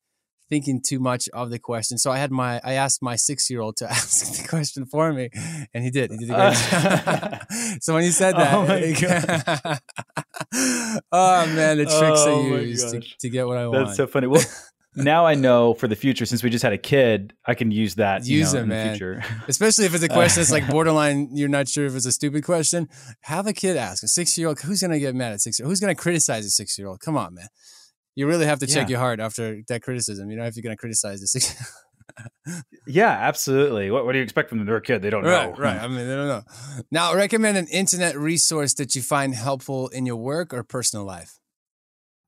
thinking 0.50 0.82
too 0.82 1.00
much 1.00 1.28
of 1.30 1.50
the 1.50 1.60
question. 1.60 1.98
So 1.98 2.12
I 2.12 2.18
had 2.18 2.32
my, 2.32 2.62
I 2.64 2.74
asked 2.74 3.02
my 3.02 3.16
six 3.16 3.50
year 3.50 3.60
old 3.60 3.78
to 3.78 3.86
ask 3.90 4.42
the 4.42 4.48
question 4.48 4.86
for 4.86 5.12
me, 5.12 5.30
and 5.74 5.84
he 5.84 5.92
did. 5.92 6.12
He 6.12 6.18
did 6.18 6.30
a 6.30 6.34
great 6.34 6.74
uh, 6.74 7.78
so 7.82 7.94
when 7.94 8.04
you 8.04 8.12
said 8.12 8.36
that, 8.36 8.54
oh, 8.54 9.76
oh 11.12 11.46
man, 11.48 11.78
the 11.78 11.86
tricks 11.86 12.22
oh, 12.26 12.56
I 12.56 12.60
use 12.60 12.92
to, 12.92 13.00
to, 13.00 13.30
get 13.30 13.48
what 13.48 13.58
I 13.58 13.68
want. 13.68 13.88
That's 13.88 13.98
so 13.98 14.08
funny. 14.08 14.28
Well, 14.28 14.44
now 14.96 15.26
I 15.26 15.36
know 15.36 15.74
for 15.74 15.88
the 15.88 15.96
future, 15.96 16.26
since 16.26 16.44
we 16.44 16.50
just 16.50 16.64
had 16.64 16.74
a 16.74 16.78
kid, 16.78 17.34
I 17.46 17.56
can 17.56 17.72
use 17.72 17.96
that. 17.96 18.26
Use 18.26 18.54
you 18.54 18.60
know, 18.60 18.64
it, 18.64 18.68
man. 18.68 18.90
future. 18.92 19.24
Especially 19.48 19.86
if 19.86 19.94
it's 19.94 20.04
a 20.04 20.10
question 20.10 20.42
that's 20.42 20.52
like 20.52 20.68
borderline, 20.70 21.30
you're 21.34 21.50
not 21.50 21.68
sure 21.68 21.86
if 21.86 21.96
it's 21.96 22.06
a 22.06 22.12
stupid 22.12 22.44
question. 22.44 22.90
Have 23.22 23.48
a 23.48 23.54
kid 23.54 23.78
ask 23.78 24.04
a 24.04 24.08
six 24.08 24.38
year 24.38 24.48
old. 24.48 24.60
Who's 24.60 24.82
gonna 24.82 25.00
get 25.00 25.16
mad 25.16 25.34
at 25.34 25.42
six 25.42 25.60
year? 25.60 25.68
Who's 25.68 25.80
gonna 25.80 25.96
criticize 25.96 26.46
a 26.46 26.50
six 26.50 26.78
year 26.78 26.88
old? 26.88 27.00
Come 27.00 27.18
on, 27.18 27.34
man. 27.34 27.48
You 28.16 28.28
really 28.28 28.46
have 28.46 28.60
to 28.60 28.68
check 28.68 28.88
yeah. 28.88 28.94
your 28.94 29.00
heart 29.00 29.20
after 29.20 29.62
that 29.68 29.82
criticism. 29.82 30.30
You 30.30 30.38
know, 30.38 30.46
if 30.46 30.56
you're 30.56 30.64
gonna 30.64 30.78
criticize 30.78 31.22
the 31.22 31.28
six. 31.28 31.56
Yeah, 32.88 33.10
absolutely. 33.10 33.92
What, 33.92 34.06
what 34.06 34.14
do 34.14 34.18
you 34.18 34.24
expect 34.24 34.50
from 34.50 34.58
them? 34.60 34.68
They're 34.68 34.78
a 34.78 34.82
kid? 34.82 35.02
They 35.02 35.10
don't 35.10 35.24
right, 35.24 35.50
know. 35.50 35.56
Right. 35.56 35.80
I 35.80 35.88
mean, 35.88 36.08
they 36.08 36.16
don't 36.16 36.28
know. 36.28 36.44
Now, 36.92 37.14
recommend 37.14 37.58
an 37.58 37.68
internet 37.68 38.18
resource 38.18 38.74
that 38.76 38.96
you 38.96 39.02
find 39.02 39.34
helpful 39.36 39.88
in 39.90 40.06
your 40.06 40.16
work 40.16 40.54
or 40.54 40.64
personal 40.64 41.06
life. 41.06 41.40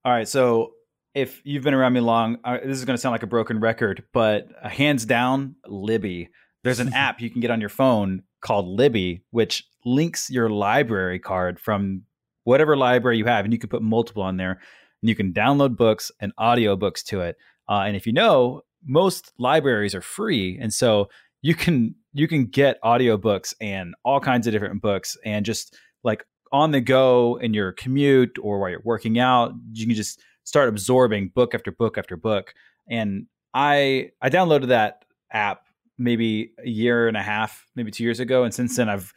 All 0.06 0.12
right. 0.12 0.28
So, 0.28 0.74
if 1.14 1.42
you've 1.44 1.64
been 1.64 1.74
around 1.74 1.94
me 1.94 2.00
long, 2.00 2.38
uh, 2.44 2.58
this 2.64 2.78
is 2.78 2.86
going 2.86 2.96
to 2.96 3.02
sound 3.02 3.12
like 3.12 3.24
a 3.24 3.28
broken 3.28 3.60
record, 3.60 4.04
but 4.14 4.48
uh, 4.62 4.70
hands 4.70 5.06
down, 5.06 5.56
Libby. 5.68 6.30
There's 6.64 6.80
an 6.80 6.94
app 6.94 7.20
you 7.22 7.30
can 7.30 7.42
get 7.42 7.52
on 7.52 7.60
your 7.60 7.70
phone 7.70 8.24
called 8.42 8.68
Libby, 8.68 9.24
which 9.32 9.66
links 9.86 10.30
your 10.30 10.50
library 10.50 11.20
card 11.20 11.60
from 11.60 12.04
whatever 12.44 12.78
library 12.78 13.18
you 13.18 13.26
have, 13.26 13.46
and 13.46 13.54
you 13.54 13.60
can 13.60 13.70
put 13.70 13.82
multiple 13.82 14.24
on 14.24 14.38
there. 14.38 14.60
And 15.02 15.10
you 15.10 15.16
can 15.16 15.34
download 15.34 15.76
books 15.76 16.12
and 16.20 16.32
audiobooks 16.40 17.04
to 17.06 17.22
it. 17.22 17.38
Uh, 17.68 17.84
and 17.86 17.96
if 17.96 18.06
you 18.06 18.14
know, 18.14 18.62
most 18.86 19.32
libraries 19.38 19.96
are 19.96 20.02
free, 20.02 20.58
and 20.60 20.74
so 20.74 21.10
you 21.42 21.56
can 21.56 21.96
you 22.14 22.28
can 22.28 22.46
get 22.46 22.82
audiobooks 22.82 23.54
and 23.62 23.96
all 24.04 24.20
kinds 24.20 24.48
of 24.48 24.54
different 24.54 24.82
books, 24.82 25.18
and 25.26 25.46
just 25.46 25.76
like 26.04 26.26
on 26.52 26.72
the 26.72 26.82
go 26.82 27.38
in 27.42 27.54
your 27.54 27.72
commute 27.72 28.38
or 28.42 28.60
while 28.60 28.70
you're 28.70 28.82
working 28.84 29.20
out, 29.20 29.54
you 29.74 29.86
can 29.86 29.96
just 29.96 30.20
start 30.44 30.70
absorbing 30.70 31.30
book 31.30 31.56
after 31.56 31.72
book 31.72 31.98
after 31.98 32.18
book. 32.18 32.54
And 32.90 33.28
I 33.54 34.12
I 34.22 34.30
downloaded 34.30 34.68
that 34.68 35.06
app 35.32 35.64
maybe 35.98 36.52
a 36.64 36.68
year 36.68 37.08
and 37.08 37.16
a 37.16 37.22
half, 37.22 37.66
maybe 37.76 37.92
two 37.92 38.04
years 38.04 38.20
ago, 38.20 38.44
and 38.44 38.54
since 38.54 38.76
then 38.76 38.90
I've 38.90 39.14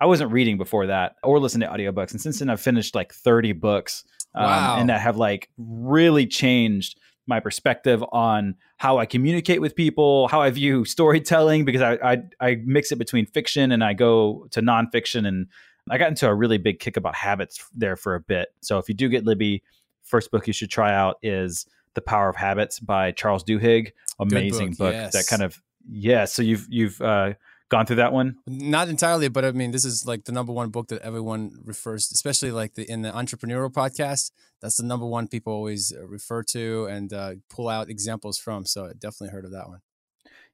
I 0.00 0.06
wasn't 0.06 0.32
reading 0.32 0.58
before 0.58 0.86
that 0.86 1.14
or 1.22 1.38
listening 1.38 1.68
to 1.68 1.74
audiobooks, 1.74 2.10
and 2.10 2.20
since 2.20 2.40
then 2.40 2.50
I've 2.50 2.60
finished 2.60 2.94
like 2.94 3.12
30 3.12 3.52
books, 3.52 4.04
um, 4.34 4.44
wow. 4.44 4.76
and 4.78 4.88
that 4.88 5.00
have 5.00 5.16
like 5.16 5.48
really 5.56 6.26
changed 6.26 6.98
my 7.26 7.40
perspective 7.40 8.04
on 8.12 8.56
how 8.78 8.98
I 8.98 9.06
communicate 9.06 9.60
with 9.60 9.76
people, 9.76 10.28
how 10.28 10.40
I 10.40 10.50
view 10.50 10.84
storytelling, 10.96 11.64
because 11.64 11.82
I, 11.82 11.92
I, 11.94 12.22
I 12.40 12.58
mix 12.64 12.92
it 12.92 12.98
between 12.98 13.26
fiction 13.26 13.72
and 13.72 13.82
I 13.84 13.92
go 13.92 14.46
to 14.50 14.60
nonfiction, 14.60 15.26
and 15.26 15.46
I 15.90 15.98
got 15.98 16.08
into 16.08 16.28
a 16.28 16.34
really 16.34 16.58
big 16.58 16.80
kick 16.80 16.96
about 16.96 17.14
habits 17.14 17.64
there 17.74 17.96
for 17.96 18.14
a 18.14 18.20
bit. 18.20 18.48
So 18.60 18.78
if 18.78 18.88
you 18.88 18.94
do 18.94 19.08
get 19.08 19.24
Libby, 19.24 19.62
first 20.02 20.30
book 20.30 20.46
you 20.46 20.52
should 20.52 20.70
try 20.70 20.92
out 20.92 21.16
is 21.22 21.66
The 21.94 22.02
Power 22.02 22.28
of 22.28 22.36
Habits 22.36 22.80
by 22.80 23.12
Charles 23.12 23.44
Duhigg. 23.44 23.92
Amazing 24.18 24.70
book, 24.70 24.78
book 24.78 24.94
yes. 24.94 25.12
that 25.12 25.26
kind 25.26 25.42
of 25.42 25.60
yeah. 25.90 26.26
So 26.26 26.42
you've 26.42 26.66
you've 26.68 27.00
uh, 27.00 27.34
gone 27.72 27.86
through 27.86 27.96
that 27.96 28.12
one? 28.12 28.36
Not 28.46 28.88
entirely, 28.88 29.28
but 29.28 29.44
I 29.44 29.50
mean, 29.50 29.72
this 29.72 29.84
is 29.84 30.06
like 30.06 30.24
the 30.24 30.32
number 30.32 30.52
one 30.52 30.68
book 30.68 30.88
that 30.88 31.00
everyone 31.02 31.52
refers, 31.64 32.06
to, 32.06 32.12
especially 32.14 32.52
like 32.52 32.74
the 32.74 32.88
in 32.88 33.00
the 33.02 33.10
entrepreneurial 33.10 33.72
podcast. 33.72 34.30
That's 34.60 34.76
the 34.76 34.84
number 34.84 35.06
one 35.06 35.26
people 35.26 35.52
always 35.52 35.92
uh, 35.92 36.06
refer 36.06 36.42
to 36.50 36.84
and 36.84 37.12
uh, 37.12 37.34
pull 37.48 37.68
out 37.68 37.88
examples 37.88 38.38
from. 38.38 38.66
So 38.66 38.84
I 38.84 38.92
definitely 38.92 39.30
heard 39.30 39.46
of 39.46 39.52
that 39.52 39.68
one. 39.68 39.80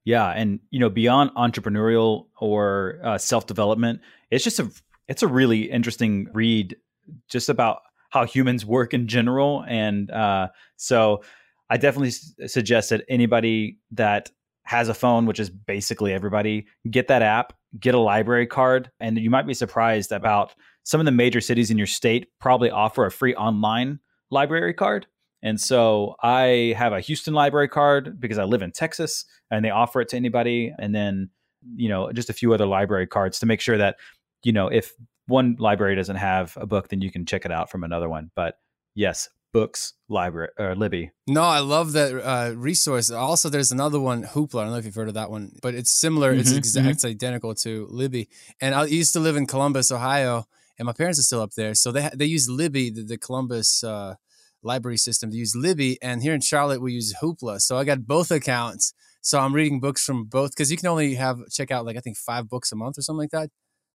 Yeah, 0.05 0.29
and 0.31 0.61
you 0.71 0.79
know, 0.79 0.89
beyond 0.89 1.33
entrepreneurial 1.37 2.27
or 2.41 3.01
uh, 3.03 3.19
self 3.19 3.47
development, 3.47 4.01
it's 4.31 4.45
just 4.45 4.61
a 4.61 4.71
it's 5.09 5.23
a 5.23 5.29
really 5.29 5.71
interesting 5.71 6.29
read, 6.33 6.77
just 7.29 7.49
about 7.49 7.83
how 8.11 8.25
humans 8.25 8.65
work 8.65 8.95
in 8.95 9.09
general. 9.09 9.65
And 9.69 10.11
uh, 10.11 10.49
so 10.77 11.23
I 11.69 11.77
definitely 11.77 12.13
suggest 12.47 12.91
that 12.91 13.05
anybody 13.09 13.81
that 13.91 14.31
has 14.69 14.89
a 14.89 14.95
phone, 14.95 15.27
which 15.27 15.41
is 15.41 15.51
basically 15.51 16.13
everybody, 16.13 16.67
get 16.91 17.09
that 17.09 17.23
app, 17.23 17.53
get 17.81 17.95
a 17.95 17.99
library 17.99 18.47
card, 18.47 18.91
and 19.01 19.19
you 19.19 19.31
might 19.31 19.47
be 19.47 19.55
surprised 19.55 20.13
about 20.13 20.55
some 20.85 21.01
of 21.01 21.07
the 21.07 21.13
major 21.13 21.41
cities 21.41 21.71
in 21.71 21.79
your 21.79 21.87
state 21.87 22.29
probably 22.41 22.71
offer 22.71 23.05
a 23.05 23.11
free 23.11 23.35
online 23.35 23.99
library 24.31 24.75
card. 24.75 25.07
And 25.43 25.61
so 25.61 26.17
I 26.23 26.75
have 26.77 26.93
a 26.93 27.01
Houston 27.01 27.35
library 27.35 27.69
card 27.69 28.21
because 28.21 28.39
I 28.39 28.45
live 28.45 28.63
in 28.63 28.73
Texas 28.73 29.25
and 29.51 29.65
they 29.65 29.71
offer 29.71 30.01
it 30.01 30.09
to 30.11 30.17
anybody. 30.17 30.73
And 30.79 30.95
then 30.95 31.31
you 31.77 31.89
know, 31.89 32.13
just 32.13 32.31
a 32.31 32.33
few 32.33 32.55
other 32.55 32.67
library 32.67 33.07
cards 33.07 33.39
to 33.41 33.47
make 33.47 33.61
sure 33.61 33.79
that, 33.79 33.97
you 34.45 34.53
know, 34.53 34.69
if 34.69 34.95
one 35.27 35.57
library 35.59 35.97
doesn't 35.97 36.17
have 36.17 36.57
a 36.61 36.67
book, 36.67 36.89
then 36.89 37.01
you 37.01 37.11
can 37.11 37.27
check 37.27 37.45
it 37.45 37.53
out 37.53 37.71
from 37.71 37.85
another 37.85 38.09
one. 38.09 38.31
But 38.35 38.59
yes, 38.95 39.29
books 39.53 39.95
library 40.09 40.51
or 40.59 40.75
Libby. 40.75 41.11
No, 41.27 41.43
I 41.43 41.61
love 41.61 41.93
that 41.93 42.15
uh, 42.15 42.55
resource. 42.57 43.11
Also, 43.11 43.49
there's 43.49 43.73
another 43.73 44.01
one, 44.01 44.25
Hoopla. 44.25 44.61
I 44.61 44.63
don't 44.65 44.73
know 44.73 44.79
if 44.79 44.85
you've 44.85 44.95
heard 44.95 45.09
of 45.09 45.15
that 45.15 45.31
one, 45.31 45.53
but 45.63 45.75
it's 45.75 45.93
similar. 45.93 46.33
Mm-hmm, 46.33 46.41
it's 46.41 46.53
exact, 46.53 46.85
mm-hmm. 46.85 46.93
it's 46.93 47.05
identical 47.05 47.55
to 47.57 47.87
Libby. 47.91 48.29
And 48.61 48.75
I 48.75 48.85
used 48.87 49.13
to 49.15 49.21
live 49.21 49.37
in 49.37 49.47
Columbus, 49.47 49.91
Ohio, 49.91 50.45
and 50.79 50.87
my 50.87 50.93
parents 50.93 51.19
are 51.19 51.23
still 51.23 51.41
up 51.41 51.55
there. 51.55 51.75
So 51.75 51.93
they 51.93 52.11
they 52.15 52.27
use 52.27 52.49
Libby, 52.49 52.91
the, 52.91 53.03
the 53.03 53.19
Columbus 53.19 53.83
uh, 53.83 54.15
library 54.63 54.99
system. 54.99 55.31
They 55.31 55.37
use 55.37 55.55
Libby, 55.57 55.99
and 56.03 56.23
here 56.23 56.35
in 56.35 56.41
Charlotte 56.41 56.81
we 56.81 56.93
use 56.93 57.15
Hoopla. 57.21 57.61
So 57.61 57.77
I 57.77 57.85
got 57.85 58.07
both 58.07 58.31
accounts. 58.31 58.95
So 59.21 59.41
I'm 59.41 59.53
reading 59.53 59.81
books 59.81 60.05
from 60.05 60.25
both 60.25 60.53
because 60.53 60.71
you 60.71 60.77
can 60.77 60.87
only 60.87 61.15
have 61.15 61.41
check 61.51 61.71
out 61.71 61.85
like 61.85 61.97
I 61.97 62.01
think 62.01 62.17
five 62.17 62.49
books 62.49 62.73
a 62.73 62.77
month 62.77 62.99
or 62.99 63.03
something 63.03 63.19
like 63.19 63.31
that, 63.31 63.51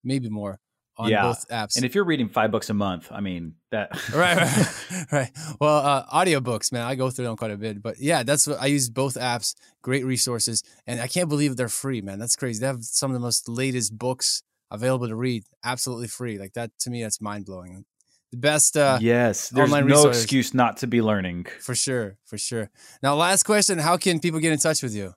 maybe 0.03 0.29
more 0.29 0.59
on 1.01 1.09
yeah. 1.09 1.23
both 1.23 1.47
apps. 1.49 1.75
And 1.75 1.83
if 1.83 1.95
you're 1.95 2.03
reading 2.03 2.29
five 2.29 2.51
books 2.51 2.69
a 2.69 2.73
month, 2.73 3.11
I 3.11 3.21
mean 3.21 3.55
that 3.71 3.89
right, 4.15 4.37
right, 4.37 5.05
right. 5.11 5.31
Well, 5.59 5.77
uh, 5.77 6.05
audiobooks, 6.07 6.71
man, 6.71 6.83
I 6.83 6.95
go 6.95 7.09
through 7.09 7.25
them 7.25 7.35
quite 7.35 7.51
a 7.51 7.57
bit. 7.57 7.81
But 7.81 7.99
yeah, 7.99 8.23
that's 8.23 8.47
what 8.47 8.61
I 8.61 8.67
use 8.67 8.89
both 8.89 9.15
apps. 9.15 9.55
Great 9.81 10.05
resources, 10.05 10.63
and 10.85 11.01
I 11.01 11.07
can't 11.07 11.29
believe 11.29 11.57
they're 11.57 11.69
free, 11.69 12.01
man. 12.01 12.19
That's 12.19 12.35
crazy. 12.35 12.59
They 12.59 12.67
have 12.67 12.83
some 12.83 13.11
of 13.11 13.15
the 13.15 13.19
most 13.19 13.49
latest 13.49 13.97
books 13.97 14.43
available 14.69 15.07
to 15.07 15.15
read, 15.15 15.43
absolutely 15.63 16.07
free. 16.07 16.37
Like 16.37 16.53
that 16.53 16.71
to 16.79 16.89
me, 16.89 17.01
that's 17.01 17.19
mind 17.19 17.45
blowing. 17.45 17.85
The 18.31 18.37
best. 18.37 18.77
Uh, 18.77 18.99
yes, 19.01 19.49
there's 19.49 19.71
no 19.71 19.81
resource. 19.81 20.21
excuse 20.21 20.53
not 20.53 20.77
to 20.77 20.87
be 20.87 21.01
learning. 21.01 21.47
For 21.59 21.75
sure, 21.75 22.17
for 22.25 22.37
sure. 22.37 22.69
Now, 23.01 23.15
last 23.15 23.43
question: 23.43 23.79
How 23.79 23.97
can 23.97 24.19
people 24.19 24.39
get 24.39 24.53
in 24.53 24.59
touch 24.59 24.83
with 24.83 24.95
you? 24.95 25.13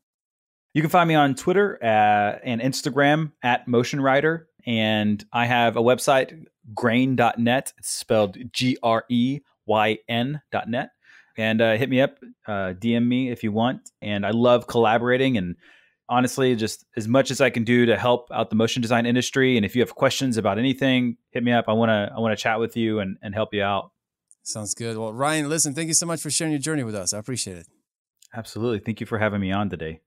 You 0.74 0.82
can 0.82 0.90
find 0.90 1.06
me 1.06 1.14
on 1.14 1.36
Twitter 1.36 1.78
uh, 1.80 2.40
and 2.42 2.60
Instagram 2.60 3.30
at 3.44 3.68
Motion 3.68 4.00
Rider. 4.00 4.48
And 4.66 5.24
I 5.32 5.46
have 5.46 5.76
a 5.76 5.82
website, 5.82 6.46
greyn.net. 6.74 7.72
It's 7.78 7.90
spelled 7.90 8.36
G 8.52 8.78
R 8.82 9.04
E 9.08 9.40
Y 9.66 9.98
N.net. 10.08 10.90
And 11.36 11.60
uh, 11.60 11.76
hit 11.76 11.90
me 11.90 12.00
up, 12.00 12.18
uh, 12.46 12.74
DM 12.78 13.06
me 13.06 13.30
if 13.30 13.42
you 13.42 13.50
want. 13.50 13.90
And 14.00 14.24
I 14.24 14.30
love 14.30 14.66
collaborating 14.68 15.36
and 15.36 15.56
honestly, 16.08 16.54
just 16.54 16.84
as 16.96 17.08
much 17.08 17.30
as 17.30 17.40
I 17.40 17.50
can 17.50 17.64
do 17.64 17.86
to 17.86 17.96
help 17.96 18.28
out 18.32 18.50
the 18.50 18.56
motion 18.56 18.82
design 18.82 19.06
industry. 19.06 19.56
And 19.56 19.64
if 19.64 19.74
you 19.74 19.82
have 19.82 19.94
questions 19.94 20.36
about 20.36 20.58
anything, 20.58 21.16
hit 21.30 21.42
me 21.42 21.52
up. 21.52 21.64
I 21.68 21.72
want 21.72 21.90
to 21.90 22.12
I 22.14 22.20
want 22.20 22.36
to 22.36 22.42
chat 22.42 22.60
with 22.60 22.76
you 22.76 23.00
and, 23.00 23.16
and 23.22 23.34
help 23.34 23.52
you 23.52 23.62
out. 23.62 23.90
Sounds 24.42 24.74
good. 24.74 24.98
Well, 24.98 25.12
Ryan, 25.12 25.48
listen, 25.48 25.74
thank 25.74 25.88
you 25.88 25.94
so 25.94 26.06
much 26.06 26.20
for 26.20 26.30
sharing 26.30 26.52
your 26.52 26.60
journey 26.60 26.84
with 26.84 26.94
us. 26.94 27.14
I 27.14 27.18
appreciate 27.18 27.56
it. 27.56 27.66
Absolutely. 28.34 28.80
Thank 28.80 29.00
you 29.00 29.06
for 29.06 29.18
having 29.18 29.40
me 29.40 29.52
on 29.52 29.70
today. 29.70 30.00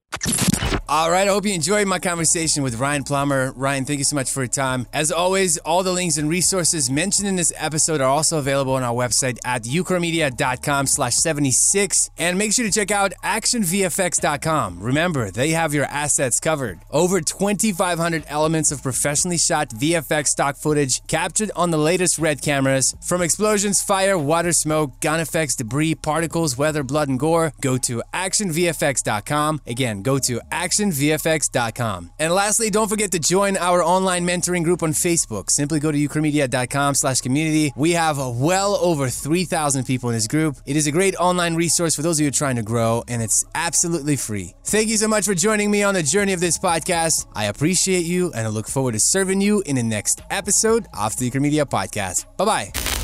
All 0.90 1.12
right, 1.12 1.28
I 1.28 1.32
hope 1.34 1.46
you 1.46 1.54
enjoyed 1.54 1.86
my 1.86 2.00
conversation 2.00 2.64
with 2.64 2.80
Ryan 2.80 3.04
Plummer. 3.04 3.52
Ryan, 3.58 3.84
thank 3.84 3.98
you 4.00 4.06
so 4.06 4.16
much 4.16 4.32
for 4.32 4.44
your 4.44 4.48
time. 4.48 4.88
As 4.94 5.12
always, 5.12 5.58
all 5.66 5.84
the 5.84 5.92
links 5.92 6.16
and 6.16 6.30
resources 6.30 6.90
mentioned 6.90 7.28
in 7.28 7.36
this 7.36 7.52
episode 7.58 8.00
are 8.00 8.08
also 8.08 8.40
available 8.40 8.74
on 8.74 8.84
our 8.84 8.96
website 8.96 9.38
at 9.44 9.64
ukramedia.com 9.64 10.88
slash 10.88 11.16
76. 11.16 12.10
And 12.18 12.38
make 12.38 12.54
sure 12.54 12.64
to 12.64 12.72
check 12.72 12.90
out 12.92 13.12
actionvfx.com. 13.22 14.80
Remember, 14.80 15.30
they 15.30 15.50
have 15.50 15.74
your 15.74 15.84
assets 15.84 16.40
covered. 16.40 16.80
Over 16.90 17.20
2,500 17.20 18.24
elements 18.30 18.72
of 18.72 18.82
professionally 18.82 19.38
shot 19.38 19.72
VFX 19.72 20.28
stock 20.28 20.56
footage 20.56 21.06
captured 21.08 21.52
on 21.54 21.72
the 21.72 21.78
latest 21.78 22.18
red 22.18 22.42
cameras. 22.42 22.96
From 23.02 23.22
explosions, 23.22 23.82
fire, 23.82 24.18
water, 24.18 24.54
smoke, 24.54 25.02
gun 25.02 25.20
effects, 25.20 25.58
debris, 25.58 25.96
particles, 25.96 26.58
weather, 26.58 26.84
blood, 26.84 27.10
and 27.10 27.20
gore, 27.20 27.52
go 27.60 27.78
to 27.78 28.02
actionvfx.com. 28.14 29.60
Again, 29.68 30.02
go 30.02 30.18
to 30.20 30.40
actionvfx.com. 30.78 32.12
And 32.20 32.34
lastly, 32.34 32.70
don't 32.70 32.88
forget 32.88 33.12
to 33.12 33.20
join 33.20 33.58
our 33.58 33.84
online 33.84 34.26
mentoring 34.26 34.64
group 34.64 34.84
on 34.84 34.92
Facebook. 34.92 35.50
Simply 35.50 35.80
go 35.80 35.92
to 35.92 35.98
ukramedia.com 35.98 36.96
slash 36.96 37.22
community. 37.22 37.74
We 37.76 37.92
have 37.92 38.18
well 38.18 38.76
over 38.76 39.10
3,000 39.10 39.86
people 39.86 40.10
in 40.10 40.16
this 40.16 40.28
group. 40.28 40.58
It 40.66 40.76
is 40.76 40.88
a 40.88 40.92
great 40.92 41.16
online 41.16 41.56
resource 41.56 41.96
for 41.96 42.02
those 42.02 42.20
of 42.20 42.26
you 42.26 42.32
trying 42.32 42.56
to 42.58 42.64
grow, 42.64 43.04
and 43.08 43.22
it's 43.22 43.46
absolutely 43.56 44.16
free. 44.16 44.54
Thank 44.66 44.90
you 44.90 44.98
so 44.98 45.08
much 45.08 45.26
for 45.26 45.36
joining 45.36 45.72
me 45.72 45.84
on 45.84 45.94
the 45.94 46.04
journey 46.04 46.34
of 46.34 46.40
this 46.40 46.58
podcast. 46.58 47.28
I 47.34 47.46
appreciate 47.46 48.06
you, 48.06 48.32
and 48.34 48.48
I 48.48 48.50
look 48.50 48.68
forward 48.68 48.94
to 48.94 49.00
serving 49.00 49.42
you 49.42 49.62
in 49.66 49.76
the 49.76 49.84
next 49.84 50.22
episode 50.30 50.88
of 50.98 51.16
the 51.18 51.30
Ukramedia 51.30 51.66
podcast. 51.66 52.26
Bye-bye. 52.38 52.97